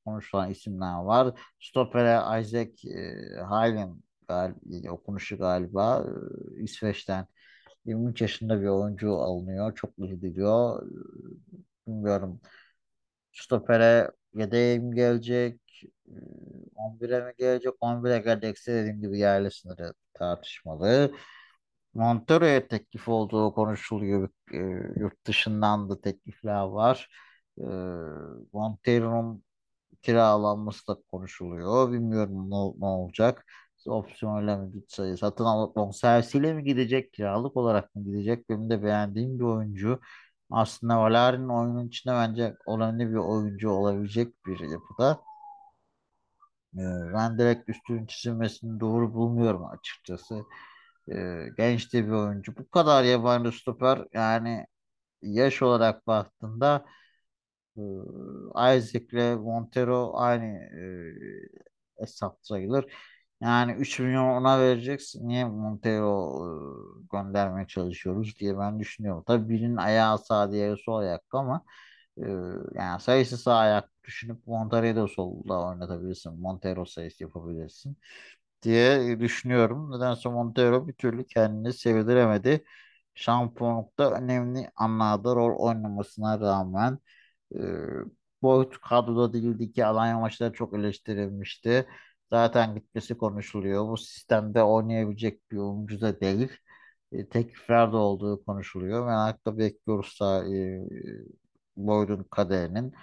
konuşulan 0.05 0.51
isimler 0.51 0.99
var. 1.03 1.39
Stoper'e 1.59 2.41
Isaac 2.41 2.85
e, 2.85 3.41
Halen 3.41 4.03
gal 4.27 4.53
okunuşu 4.89 5.38
galiba 5.38 6.05
e, 6.59 6.63
İsveç'ten 6.63 7.27
23 7.85 8.21
yaşında 8.21 8.62
bir 8.62 8.67
oyuncu 8.67 9.13
alınıyor. 9.15 9.75
Çok 9.75 9.99
iyi 9.99 10.19
gidiyor. 10.21 10.83
Bilmiyorum. 11.88 12.41
Stoper'e 13.33 14.12
yedeğe 14.35 14.79
mi 14.79 14.95
gelecek? 14.95 15.62
E, 16.08 16.13
11'e 16.76 17.22
mi 17.22 17.34
gelecek? 17.38 17.74
11'e 17.82 18.20
gelecekse 18.20 18.74
dediğim 18.74 19.02
gibi 19.02 19.20
yerli 19.20 19.52
sınırı 19.52 19.94
tartışmalı. 20.13 21.12
Montero'ya 21.94 22.68
teklif 22.68 23.08
olduğu 23.10 23.54
konuşuluyor. 23.54 24.30
E, 24.54 24.58
yurt 25.00 25.26
dışından 25.26 25.89
da 25.89 26.02
teklifler 26.02 26.63
var. 26.63 27.10
E, 27.60 27.63
Montero'nun 28.54 29.44
kiralanması 30.02 30.88
da 30.88 30.98
konuşuluyor. 31.12 31.92
Bilmiyorum 31.94 32.52
ne, 32.52 32.56
ne 32.56 32.86
olacak. 32.86 33.46
Opsiyonla 33.88 34.58
mı 34.58 34.72
gidecek? 34.72 35.20
Satın 35.20 35.46
alıp 35.46 35.76
bonservisiyle 35.76 36.54
mi 36.54 36.63
gidecek? 36.63 37.13
Kiralık 37.13 37.58
olarak 37.58 37.96
mı 37.96 38.04
gidecek? 38.04 38.50
Benim 38.50 38.70
de 38.70 38.84
beğendiğim 38.84 39.39
bir 39.39 39.44
oyuncu. 39.44 40.00
Aslında 40.52 40.98
Valeri'nin 41.02 41.50
oyunun 41.50 41.88
içinde 41.88 42.13
bence 42.13 42.56
önemli 42.68 43.10
bir 43.10 43.15
oyuncu 43.15 43.70
olabilecek 43.70 44.46
bir 44.46 44.60
yapıda. 44.60 45.22
Ee, 46.77 46.82
ben 47.13 47.38
direkt 47.39 47.69
üstünün 47.69 48.05
çizilmesini 48.05 48.79
doğru 48.79 49.13
bulmuyorum 49.13 49.65
açıkçası. 49.65 50.43
Ee, 51.12 51.45
genç 51.58 51.93
de 51.93 52.08
bir 52.08 52.12
oyuncu. 52.12 52.58
Bu 52.58 52.69
kadar 52.69 53.03
yabancı 53.03 53.51
stoper 53.60 54.05
yani 54.13 54.65
yaş 55.23 55.62
olarak 55.63 56.08
baktığında 56.08 56.86
e, 57.77 57.82
Isaac'le 58.77 59.38
Montero 59.39 60.12
aynı 60.17 60.45
e, 60.45 62.01
hesap 62.01 62.38
sayılır. 62.41 62.86
Yani 63.41 63.71
3 63.71 63.99
milyon 63.99 64.23
ona 64.25 64.60
vereceksin. 64.60 65.27
Niye 65.27 65.45
Montero 65.45 66.39
e, 67.05 67.08
göndermeye 67.12 67.67
çalışıyoruz 67.67 68.36
diye 68.39 68.58
ben 68.60 68.79
düşünüyorum. 68.79 69.23
Tabii 69.27 69.49
birinin 69.49 69.77
ayağı 69.77 70.17
sağ 70.19 70.51
diğeri 70.51 70.77
sol 70.86 70.97
ayak 70.99 71.23
ama 71.34 71.65
yani 72.75 73.01
sayısı 73.01 73.38
sağ 73.38 73.55
ayak 73.55 73.89
düşünüp 74.03 74.47
Montero'yu 74.47 74.95
da 74.95 75.08
solda 75.08 75.60
oynatabilirsin. 75.67 76.39
Montero 76.41 76.86
sayısı 76.86 77.23
yapabilirsin. 77.23 77.97
diye 78.63 79.19
düşünüyorum. 79.19 79.91
Nedense 79.91 80.29
Montero 80.29 80.88
bir 80.88 80.93
türlü 80.93 81.27
kendini 81.27 81.73
sevdiremedi. 81.73 82.65
Şampiyonlukta 83.15 84.12
önemli 84.12 84.71
anlarda 84.75 85.36
rol 85.36 85.60
oynamasına 85.60 86.39
rağmen 86.39 86.99
e, 87.55 87.60
Boyd 88.41 88.71
kadroda 88.82 89.34
değildi 89.34 89.71
ki 89.71 89.86
Alanya 89.86 90.19
maçları 90.19 90.53
çok 90.53 90.73
eleştirilmişti. 90.73 91.88
Zaten 92.32 92.75
gitmesi 92.75 93.17
konuşuluyor. 93.17 93.88
Bu 93.88 93.97
sistemde 93.97 94.63
oynayabilecek 94.63 95.51
bir 95.51 95.58
oyuncu 95.58 96.01
da 96.01 96.21
değil. 96.21 96.49
E, 97.12 97.29
teklifler 97.29 97.91
de 97.91 97.95
olduğu 97.95 98.45
konuşuluyor. 98.45 99.05
Merakla 99.05 99.58
bekliyoruz 99.58 100.19
e, 100.21 100.82
Boyd'un 101.88 102.24
kaderinin. 102.24 102.94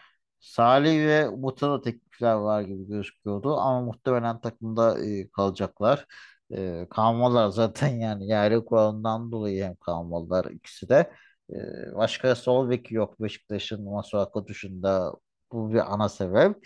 Salih 0.40 1.06
ve 1.06 1.28
Umut'a 1.28 1.70
da 1.70 1.80
teklifler 1.80 2.34
var 2.34 2.62
gibi 2.62 2.86
gözüküyordu 2.88 3.56
ama 3.56 3.80
muhtemelen 3.80 4.40
takımda 4.40 5.04
e, 5.06 5.30
kalacaklar. 5.30 6.06
E, 6.52 6.86
kalmalar 6.90 7.48
zaten 7.48 7.88
yani 8.00 8.26
yerli 8.26 8.64
kuralından 8.64 9.32
dolayı 9.32 9.64
hem 9.64 9.74
kalmalılar 9.76 10.44
ikisi 10.44 10.88
de. 10.88 11.12
E, 11.50 11.56
başka 11.94 12.34
sol 12.34 12.70
beki 12.70 12.94
yok 12.94 13.20
Beşiktaş'ın 13.20 13.84
Masuaku 13.84 14.46
dışında 14.48 15.12
bu 15.52 15.72
bir 15.72 15.94
ana 15.94 16.08
sebep. 16.08 16.56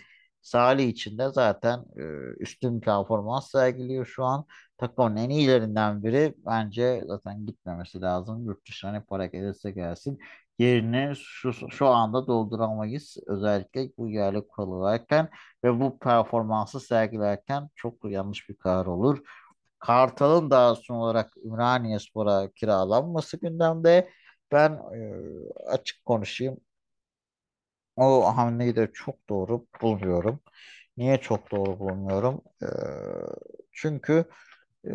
Salih 0.41 0.87
için 0.89 1.17
de 1.17 1.29
zaten 1.29 1.85
e, 1.97 2.01
üstün 2.39 2.79
performans 2.79 3.51
sergiliyor 3.51 4.05
şu 4.05 4.23
an. 4.23 4.45
Takımın 4.77 5.15
en 5.15 5.29
iyilerinden 5.29 6.03
biri 6.03 6.33
bence 6.45 7.03
zaten 7.07 7.45
gitmemesi 7.45 8.01
lazım. 8.01 8.45
Yurt 8.45 8.67
dışına 8.67 8.91
ne 8.91 9.03
para 9.03 9.25
gelirse 9.25 9.71
gelsin. 9.71 10.19
Yerini 10.59 11.13
şu, 11.15 11.53
şu 11.71 11.87
anda 11.87 12.27
dolduramayız. 12.27 13.17
Özellikle 13.27 13.89
bu 13.97 14.09
yerli 14.09 14.47
kuralı 14.47 14.79
varken 14.79 15.29
ve 15.63 15.79
bu 15.79 15.99
performansı 15.99 16.79
sergilerken 16.79 17.69
çok 17.75 18.11
yanlış 18.11 18.49
bir 18.49 18.55
karar 18.57 18.85
olur. 18.85 19.19
Kartal'ın 19.79 20.49
daha 20.51 20.75
son 20.75 20.95
olarak 20.95 21.37
Ümraniyespor'a 21.45 22.51
kiralanması 22.51 23.39
gündemde. 23.39 24.09
Ben 24.51 24.71
e, 24.73 25.13
açık 25.67 26.05
konuşayım. 26.05 26.57
O 27.95 28.23
hamleyi 28.37 28.75
de 28.75 28.91
çok 28.93 29.29
doğru 29.29 29.65
bulmuyorum. 29.81 30.39
Niye 30.97 31.17
çok 31.17 31.51
doğru 31.51 31.79
bulmuyorum? 31.79 32.41
E, 32.63 32.67
çünkü 33.71 34.25
e, 34.85 34.91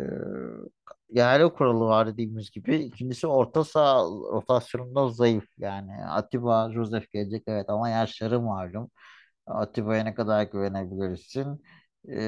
yerli 1.09 1.49
kuralı 1.53 1.85
var 1.85 2.07
dediğimiz 2.07 2.51
gibi. 2.51 2.75
İkincisi 2.77 3.27
orta 3.27 3.63
saha 3.63 3.99
rotasyonunda 4.05 5.09
zayıf. 5.09 5.45
Yani 5.57 6.05
Atiba, 6.05 6.71
Joseph 6.73 7.11
gelecek 7.11 7.43
evet 7.47 7.69
ama 7.69 7.89
yaşları 7.89 8.41
malum. 8.41 8.91
Atiba'ya 9.47 10.03
ne 10.03 10.13
kadar 10.15 10.43
güvenebilirsin? 10.43 11.63
E, 12.09 12.19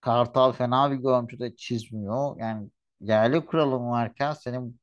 Kartal 0.00 0.52
fena 0.52 0.90
bir 0.90 0.96
görüntü 0.96 1.38
de 1.38 1.56
çizmiyor. 1.56 2.36
Yani 2.40 2.70
yerli 3.00 3.46
kuralım 3.46 3.88
varken 3.90 4.32
senin 4.32 4.80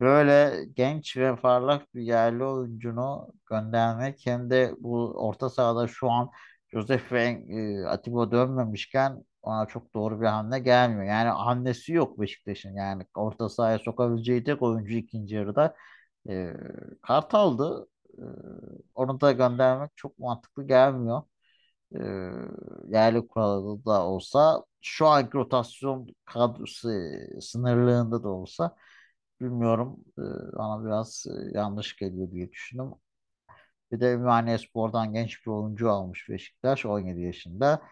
böyle 0.00 0.64
genç 0.76 1.16
ve 1.16 1.36
parlak 1.36 1.94
bir 1.94 2.02
yerli 2.02 2.44
oyuncunu 2.44 3.28
göndermek 3.50 4.26
hem 4.26 4.50
de 4.50 4.74
bu 4.80 5.12
orta 5.28 5.50
sahada 5.50 5.88
şu 5.88 6.10
an 6.10 6.30
Josef 6.72 7.12
ve 7.12 7.22
e, 7.50 7.84
Atiba 7.86 8.30
dönmemişken 8.30 9.24
ona 9.42 9.66
çok 9.66 9.94
doğru 9.94 10.20
bir 10.20 10.26
hamle 10.26 10.58
gelmiyor. 10.58 11.04
Yani 11.04 11.28
hamlesi 11.28 11.92
yok 11.92 12.20
Beşiktaş'ın. 12.20 12.74
Yani 12.76 13.06
orta 13.16 13.48
sahaya 13.48 13.78
sokabileceği 13.78 14.44
tek 14.44 14.62
oyuncu 14.62 14.94
ikinci 14.94 15.34
yarıda 15.34 15.76
e, 16.28 16.54
Kartal'dı. 17.02 17.88
E, 18.18 18.22
onu 18.94 19.20
da 19.20 19.32
göndermek 19.32 19.90
çok 19.96 20.18
mantıklı 20.18 20.66
gelmiyor 20.66 21.22
e, 21.94 21.98
yerli 22.88 23.28
kuralı 23.28 23.84
da 23.84 24.06
olsa 24.06 24.64
şu 24.80 25.06
anki 25.06 25.34
rotasyon 25.38 26.08
kadrosu 26.24 26.88
sınırlığında 27.40 28.22
da 28.24 28.28
olsa 28.28 28.76
bilmiyorum 29.40 29.98
e, 30.18 30.22
bana 30.58 30.86
biraz 30.86 31.26
yanlış 31.54 31.96
geliyor 31.96 32.30
diye 32.32 32.52
düşündüm. 32.52 32.90
Bir 33.92 34.00
de 34.00 34.12
Ümraniyespor'dan 34.12 35.12
genç 35.12 35.46
bir 35.46 35.50
oyuncu 35.50 35.90
almış 35.90 36.28
Beşiktaş 36.28 36.86
17 36.86 37.20
yaşında. 37.20 37.82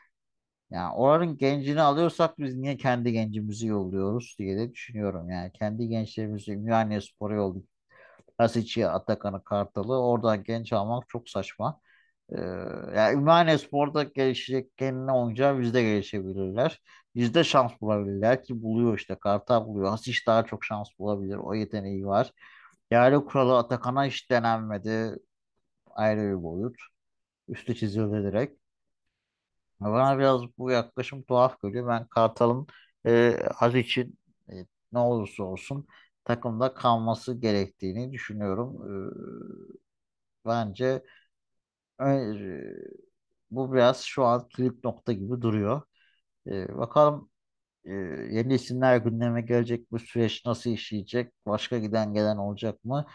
Yani 0.70 0.94
oranın 0.94 1.36
gencini 1.36 1.80
alıyorsak 1.82 2.38
biz 2.38 2.56
niye 2.56 2.76
kendi 2.76 3.12
gencimizi 3.12 3.66
yolluyoruz 3.66 4.36
diye 4.38 4.56
de 4.58 4.72
düşünüyorum. 4.72 5.30
Yani 5.30 5.52
kendi 5.52 5.88
gençlerimizi 5.88 6.52
Ümraniyespor'a 6.52 7.34
yollayıp 7.34 7.68
Hasic'i, 8.38 8.86
Atakan'ı, 8.88 9.44
Kartal'ı 9.44 9.98
oradan 10.02 10.44
genç 10.44 10.72
almak 10.72 11.08
çok 11.08 11.28
saçma. 11.28 11.80
Ee, 12.32 12.40
yani 12.96 13.14
Ümraniyespor'da 13.14 14.02
gelişecek 14.02 14.78
kendine 14.78 15.12
oyuncağı 15.12 15.60
bizde 15.60 15.82
gelişebilirler. 15.82 16.82
Bizde 17.14 17.44
şans 17.44 17.72
bulabilirler 17.80 18.44
ki 18.44 18.62
buluyor 18.62 18.98
işte. 18.98 19.14
Kartal 19.14 19.66
buluyor. 19.66 19.90
Hasic 19.90 20.18
daha 20.26 20.44
çok 20.46 20.64
şans 20.64 20.88
bulabilir. 20.98 21.36
O 21.36 21.54
yeteneği 21.54 22.06
var. 22.06 22.32
Yerli 22.90 23.16
kuralı 23.24 23.58
Atakan'a 23.58 24.04
hiç 24.06 24.30
denenmedi. 24.30 25.16
Ayrı 25.90 26.20
bir 26.38 26.42
boyut. 26.42 26.76
Üstü 27.48 27.76
çizildi 27.76 28.24
direkt. 28.24 28.59
Bana 29.80 30.18
biraz 30.18 30.42
bu 30.58 30.70
yaklaşım 30.70 31.22
tuhaf 31.22 31.62
geliyor. 31.62 31.88
Ben 31.88 32.06
Kartal'ın 32.06 32.66
e, 33.06 33.36
Hasic'in 33.56 34.18
e, 34.52 34.66
ne 34.92 34.98
olursa 34.98 35.42
olsun 35.42 35.86
takımda 36.24 36.74
kalması 36.74 37.34
gerektiğini 37.40 38.12
düşünüyorum. 38.12 38.76
Ee, 38.86 40.46
bence 40.46 41.02
e, 42.00 42.06
bu 43.50 43.72
biraz 43.72 44.02
şu 44.04 44.24
an 44.24 44.48
kilit 44.48 44.84
nokta 44.84 45.12
gibi 45.12 45.42
duruyor. 45.42 45.82
Ee, 46.48 46.78
bakalım 46.78 47.30
e, 47.86 47.92
yeni 48.32 48.54
isimler 48.54 48.98
gündeme 48.98 49.42
gelecek. 49.42 49.92
Bu 49.92 49.98
süreç 50.00 50.46
nasıl 50.46 50.70
işleyecek? 50.70 51.34
Başka 51.46 51.78
giden 51.78 52.14
gelen 52.14 52.38
olacak 52.38 52.84
mı? 52.84 53.06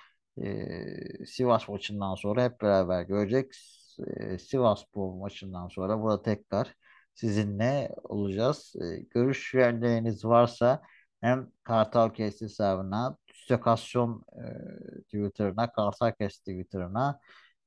Ee, 0.43 1.25
Sivas 1.27 1.69
maçından 1.69 2.15
sonra 2.15 2.43
hep 2.45 2.61
beraber 2.61 3.03
görecek. 3.03 3.53
Ee, 3.99 4.37
Sivasspor 4.39 5.13
maçından 5.13 5.67
sonra 5.67 6.01
burada 6.01 6.21
tekrar 6.21 6.75
sizinle 7.13 7.95
olacağız. 8.03 8.75
Ee, 8.81 8.99
görüş 9.11 9.55
ve 9.55 9.65
önerileriniz 9.67 10.25
varsa 10.25 10.81
hem 11.21 11.51
Kartal 11.63 12.09
Kes 12.13 12.41
hesabına, 12.41 13.17
Stokasyon 13.33 14.25
e, 14.97 15.01
Twitter'ına, 15.01 15.71
Kartal 15.71 16.11
Kes 16.11 16.39
Twitter'ına 16.39 17.19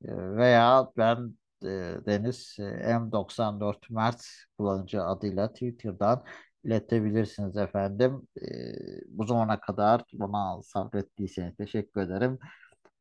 e, 0.05 0.07
veya 0.35 0.89
ben 0.97 1.35
e, 1.63 1.67
Deniz 2.05 2.55
e, 2.59 2.63
M94 2.63 3.89
Mert 3.89 4.25
kullanıcı 4.57 5.03
adıyla 5.03 5.53
Twitter'dan 5.53 6.23
iletebilirsiniz 6.63 7.57
efendim. 7.57 8.27
E, 8.41 8.47
bu 9.07 9.25
zamana 9.25 9.59
kadar 9.59 10.03
bana 10.13 10.63
sabrettiyseniz 10.63 11.57
teşekkür 11.57 12.01
ederim. 12.01 12.39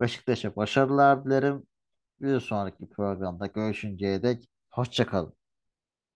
Beşiktaş'a 0.01 0.57
başarılar 0.57 1.25
dilerim. 1.25 1.67
Bir 2.20 2.40
sonraki 2.40 2.88
programda 2.90 3.46
görüşünceye 3.46 4.22
dek 4.22 4.48
hoşça 4.70 5.07
kalın. 5.07 5.35